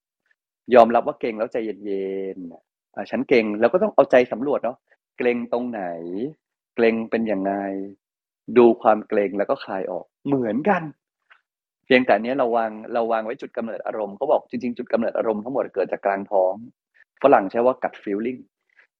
[0.76, 4.78] ยอมรับว่าเก่งแล้วใจเย็นๆอ่าฉันเก่งแล้วก็ต้องเอาใจสำรวจเนาะ
[5.18, 5.84] เกรงตรงไหน
[6.76, 7.54] เกรงเป็นยังไง
[8.58, 10.84] ดูความเกรงแล้วก็คลายออกเหมือนกัน
[11.86, 16.54] เพียงแต่เนี้ยเราวางเราวางไว้จุดกำเนิดอารมณ์เขาบอกจริงๆจุดกำเนิดอารมณ์ทั้งหมดเกิดจากกลางท้อง
[17.24, 18.38] ฝรั่งใช้ว่ากัดฟีลลิ่ง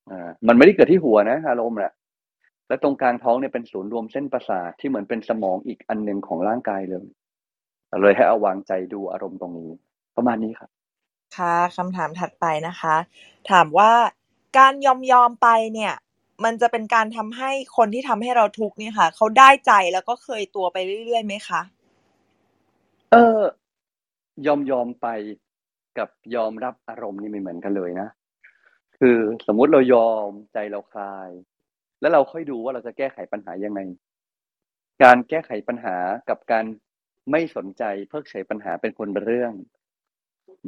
[0.10, 1.92] อ่ามันไม่ได้เกิดที่หัวนะอารมณ์แหละ
[2.68, 7.06] และตรงกลางท้องเนี่ยเป็นศูนย์รวมเส้นประสาทที่เหมือนเป็นสมองอีกอันหนึ่งของร่างกายเลย
[8.02, 9.72] เลยให้เอาวางใจดูอารมณ์ตรงนี้
[10.16, 10.70] ประมาณนี้ครับ
[11.38, 12.96] ค่ะคำถามถัดไปนะคะ
[13.52, 13.92] ถามว่า
[14.58, 15.94] การยอมยอมไปเนี่ย
[16.44, 21.62] มันจะเป็นการทำให้คนที่ทำให้เราทุกข์เนี่ยค่ะเขาได้ใจแล้วก็เคยตัวไปเรื่อยๆไหมคะ
[23.12, 23.42] เออ
[24.46, 25.08] ยอมยอมไป
[25.98, 28.08] กับยอมรับอารมณ์นี่ไม่เหมือนกันเลยนะ
[29.00, 31.30] คือสมมุติเรายอมใจเราคลาย
[32.04, 33.80] แล้วเราค่อยดูว่าเราจะแก้ไขปัญหายังไง
[35.04, 35.98] การแก้ไขปัญหา
[36.30, 36.66] กับการ
[37.32, 39.54] ไม่สนใจเพิกเฉยปัญหาเป็นคนเรื่อง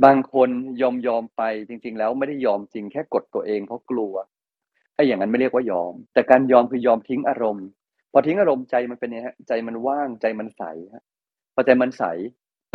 [0.05, 0.49] บางคน
[0.81, 4.13] ยอมยอมไปจริง ๆ แล้วไม่ได้ยอมจริงแค่กดตัวเองเพราะกลัว
[4.95, 7.67] ไอ้อย่างนั้นไม่เรียกว่ายอม แต่การยอมคือยอมทิ้งอารมณ์
[8.11, 10.63] พอทิ้งอารมณ์ใจมันเป็นยังไงฮะใจมันว่างใจมันใส
[10.93, 11.03] ฮะ
[11.53, 12.03] พอใจมันใส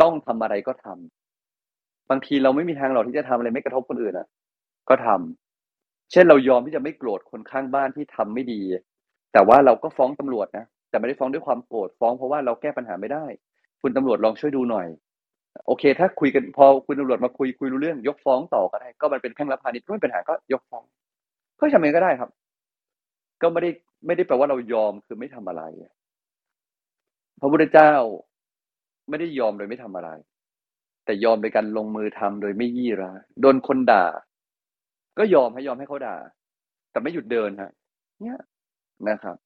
[0.01, 4.27] ต้องทำอะไรก็ทำบางทีเราไม่มีทางหรอกที่จะทำอะไรไม่กระทบคนอื่นอะ
[4.89, 5.40] ก็ทำ
[6.11, 8.61] เช่นเรายอมที่จะไม่โกรธคนข้างบ้านที่ทำไม่ดี
[9.33, 13.25] แต่ว่าเราก็ฟ้องตำรวจนะแต่ไม่ได้ฟ้องด้วยความโกรธฟ้องเพราะว่าเราแก้ปัญหาไม่ได้
[13.81, 14.87] คุณตำรวจลองช่วยดูหน่อย
[15.67, 20.83] โอเค ถ้าคุยกันพอคุณตำรวจมาคุยคุยรู้เรื่องยกฟ้องต่อก็ได้ ก็มันเป็นแพ่งรับพาณิชย์ไม่เป็นปัญหาก็ยกฟ้อง
[21.59, 22.29] ก็ทำเองก็ได้ครับ
[23.41, 23.71] ก็ไม่ได้
[24.05, 25.63] ไม่ได้แปลว่าเรายอมคือไม่ทำอะไร
[27.39, 27.93] พระพุทธเจ้า
[29.09, 30.09] ไม่ได้ยอมโดยไม่ทำอะไร
[31.05, 34.05] แต่ยอมโดยการลงมือทำโดยไม่ยี่ร้ายโดนคนด่า
[35.17, 36.15] ก็ยอมให้ยอมให้เขาด่า
[36.91, 37.71] แต่ไม่หยุดเดินฮะ
[38.21, 38.39] เนี่ย
[39.09, 39.37] นะครับ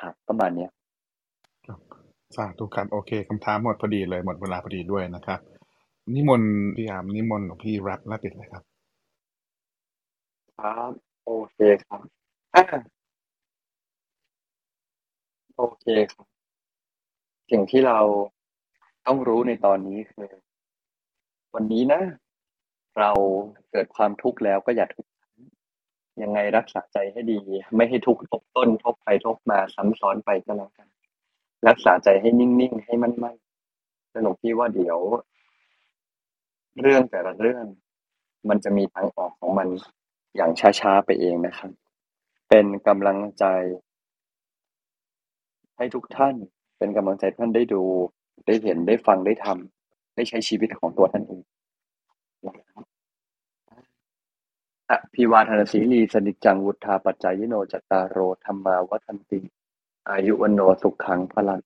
[0.00, 0.70] ครับประมาณเนี้ย
[2.36, 5.40] สาธุครับโอเคคำถามหมดพอดีเลยหมดเวลาพอดีด้วยนะครับ
[6.14, 8.64] นิมนต์พี่อามนิมนต์หลวงพี่รับและปิดเลยครับ
[10.58, 10.92] ครับ
[11.24, 12.02] โอเคครับ
[12.54, 12.64] อ่า
[15.56, 16.26] โอเคครับ
[17.50, 18.00] สิ่งที่เรา
[19.06, 20.30] ต้องรู้ในตอนนี้คือ
[21.54, 22.00] วันนี้นะ
[22.98, 23.10] เรา
[23.70, 25.10] เกิดความทุกข์แล้วก็อย่าทุกข์
[26.22, 27.38] ยังไงรักษาใจให้ดี
[27.76, 30.88] ไม่ให้ทุกข์ทบต้นทบไปทบมาซ้ำซ้อนไปก็แล้วกัน
[31.68, 34.98] รักษาใจให้นิ่งๆให้มั่นๆแล้วหลวงพี่ว่าเดี๋ยว
[36.80, 37.66] เรื่องแต่ละเรื่อง
[38.48, 39.68] มันจะมีทางออกของมัน
[40.36, 41.70] อย่างช้าๆไปเองนะครับ
[42.48, 43.44] เป็นกำลังใจ
[45.76, 46.34] ให้ทุกท่าน
[46.78, 47.82] เป็นกำลังใจท่านได้ดู
[48.46, 51.42] ได้เห็นได้ฟังได้ทำได้ใช้ชีวิตของตัวท่านเอง
[54.90, 59.40] อภิวาทนาสีลีสนิจจังวุฒาปัจจายโนจัตตารโรธรรมาวัฒนติ
[60.10, 61.60] อายุวันโนสุขขังพลัง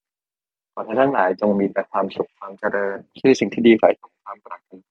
[0.72, 4.88] ขอท่านทั้งหลายจงมีแต่ความสุขความเจริญ ชื่อสิ่งที่ดีฝ่ายสมความปรารถนา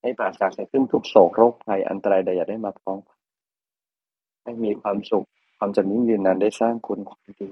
[0.00, 2.98] ให้ปราศจากสิ่งซึ่งทุกโศกโรคภัยอันตรายใดอย่าได้มาพ้อง
[4.42, 5.26] ให้มีความสุข
[5.58, 7.48] ความจำยิ่งยืนนานได้สร้างคุณความดี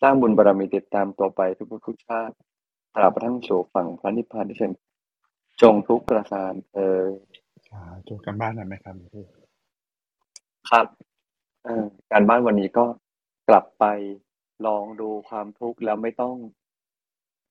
[0.00, 2.34] สร้างบุญบารมีติดตามตัวไปทุกภพทุกชาติ
[2.94, 4.72] ตราบกระทั่งสู่ฝั่งพระนิพพานที่เช่น
[5.62, 7.04] จงทุกประการเออ
[7.68, 9.24] สาธุกันบ้านหน่อยไหมครับหลวงพี่
[10.70, 10.86] ครับ
[11.64, 12.84] เอ่อการบ้านวันนี้ก็
[13.48, 13.84] กลับไป
[14.66, 16.34] ลองดูความทุกข์แล้วไม่ต้อง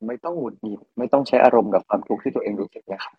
[0.08, 3.16] ไม่ต้องหงุดหงิดไม่ต้องใช้อารมณ์กับความทุกข์ที่ตัวเองรู้สึกนะครับ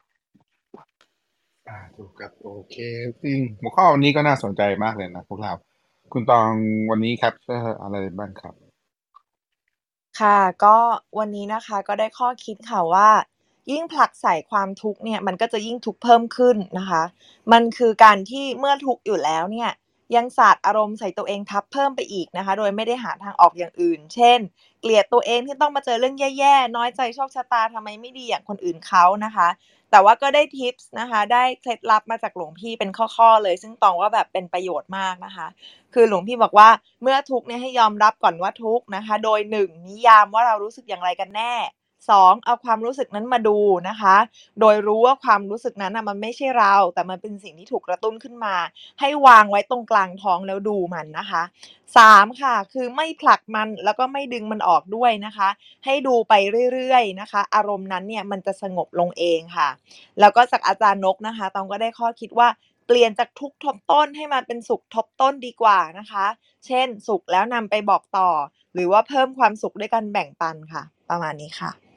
[1.67, 2.77] สาธุครับโอเค
[3.23, 5.53] จริงหัวข้อวันนี้ก็น่าสนใจมากเลยนะพวกเรา
[6.13, 6.51] คุณตอง
[6.91, 8.55] วันนี้ครับเอ่ออะไรบ้างครับ
[10.21, 10.77] ค่ะ ก็
[11.19, 13.09] วันนี้นะคะก็ได้ข้อคิดค่ะว่า
[13.71, 17.03] ยิ่งผลักใส่ความทุกข์เนี่ยมันก็จะยิ่งทุกข์เพิ่มขึ้นนะคะ
[17.53, 19.71] มันคือการที่เมื่อทุกข์อยู่แล้วเนี่ย
[20.17, 24.39] ยังสาดอารมณ์ใส่ตัวเองทับเพิ่มไปอีกนะคะ โดยไม่ได้หาทางออกอย่างอื่น เช่น
[24.81, 29.49] เกลียดตัวเองที่ต้องมาเจอเรื่องแย่ๆ น้อยใจโชคชะตาทำไมไม่ดีอย่างคนอื่นเขานะคะ
[29.91, 35.47] แต่ว่าก็ได้ทิปส์นะคะ ได้เคล็ดลับมาจากหลวงพี่เป็นข้อๆเลย ซึ่งตองว่าแบบเป็นประโยชน์มากนะคะ
[35.95, 36.69] คือหลวงพี่บอกว่า
[37.03, 41.55] เมื่อทุกข์เนี่ยให้ยอมรับก่อนว่าทุกข์นะคะ โดยหนึ่งนิยามว่าเรารู้สึกอย่างไรกันแน่
[42.09, 44.17] สองเอาความรู้สึกนั้นมาดูนะคะ
[44.61, 48.55] โดยรู้ว่าความรู้สึกนั้นนะมันไม่ใช่เรา แต่มันเป็นสิ่งที่ถูกกระตุ้นขึ้นมา
[49.01, 51.43] ให้วางไว้ตรงกลางท้องแล้วดูมันนะคะ
[51.97, 55.49] สามค่ะ คือไม่ผลักมันแล้วก็ไม่ดึงมันออกด้วยนะคะ
[55.85, 56.35] ให้ดูไป
[56.73, 59.69] เรื่อยๆนะคะ อารมณ์นั้นเนี่ยมันจะสงบลงเองค่ะ
[60.21, 62.49] แล้วก็จากอาจารย์นกนะคะตองก็ได้ข้อคิดว่า
[62.87, 66.27] เปลี่ยนจากทุกทบต้นให้มันเป็นสุขทบต้นดีกว่านะคะ
[66.67, 68.31] เช่น สุขแล้วนำไปบอกต่อ
[68.75, 71.90] หรือว่าเพิ่มความสุขด้วยการแบ่งปันค่ะ ประมาณนี้ค่ะ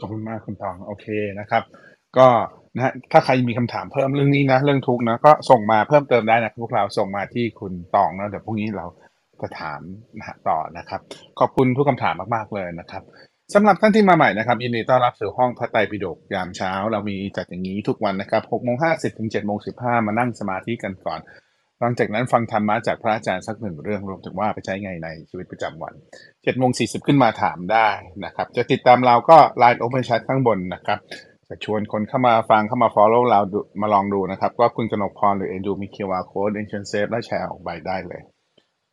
[0.00, 1.06] ขอบคุณมากคุณตองโอเค
[1.40, 1.62] นะครับ
[2.18, 2.28] ก็
[2.76, 8.86] นะฮะถ้าใครมีคำถามเพิ่มเรื่องนี้นะ เรื่องทุกนะก็ส่งมาเพิ่มเติมได้นะพวกเราส่งมาที่คุณตองนะเดี๋ยวพรุ่งนี้เรา
[9.42, 9.80] จะถาม
[10.18, 11.00] นะต่อนะครับ
[11.40, 13.02] ขอบคุณทุกคำถามมากๆเลยนะครับ
[13.54, 21.20] สำหรับท่านที่มาใหม่นะครับยินดีต้อนรับสู่ห้องพระไตรปิฎกยามเช้า เรามีจัดอย่างนี้ทุกวันนะครับ6โมง50ถึง7โมง15มานั่งสมาธิกันก่อน
[21.80, 25.94] หลังจากนั้นฟังธรรมะจากพระอาจารย์สักหนึ่งเรื่องรวมถึงว่าไปใช้ไงในชีวิตประจำวัน
[26.26, 27.88] 7โมง40ขึ้นมาถามได้
[28.24, 30.98] นะครับ จะติดตามเราก็ Line Open Chat ข้างบนนะครับ
[31.48, 33.40] จะชวนคนเข้ามาฟังเข้ามา follow เรา
[33.80, 38.20] มาลองดูนะครับว่าคุณกนกพรหรือเอ็นดูมี QR code เอ็นเชนเซฟและแชร์ออกไปได้เลย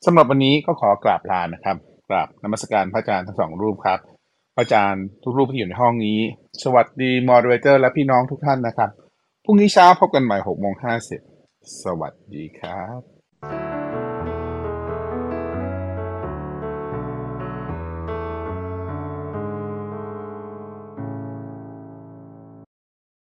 [0.05, 1.77] สำหรับวันนี้ก็ขอกราบลานะครับ
[2.09, 3.99] กราบนมัสการพระอาจารย์ทั้งสองรูปครับ
[4.55, 6.19] พระอาจารย์ทุกรูปที่อยู่ในห้องนี้
[6.63, 8.89] สวัสดีมอดเรเตอร์และพี่น้องทุกท่านนะครับ
[9.45, 11.32] พรุ่งนี้เช้าพบกันใหม่6โมง50
[11.81, 13.82] สวัสดีครับ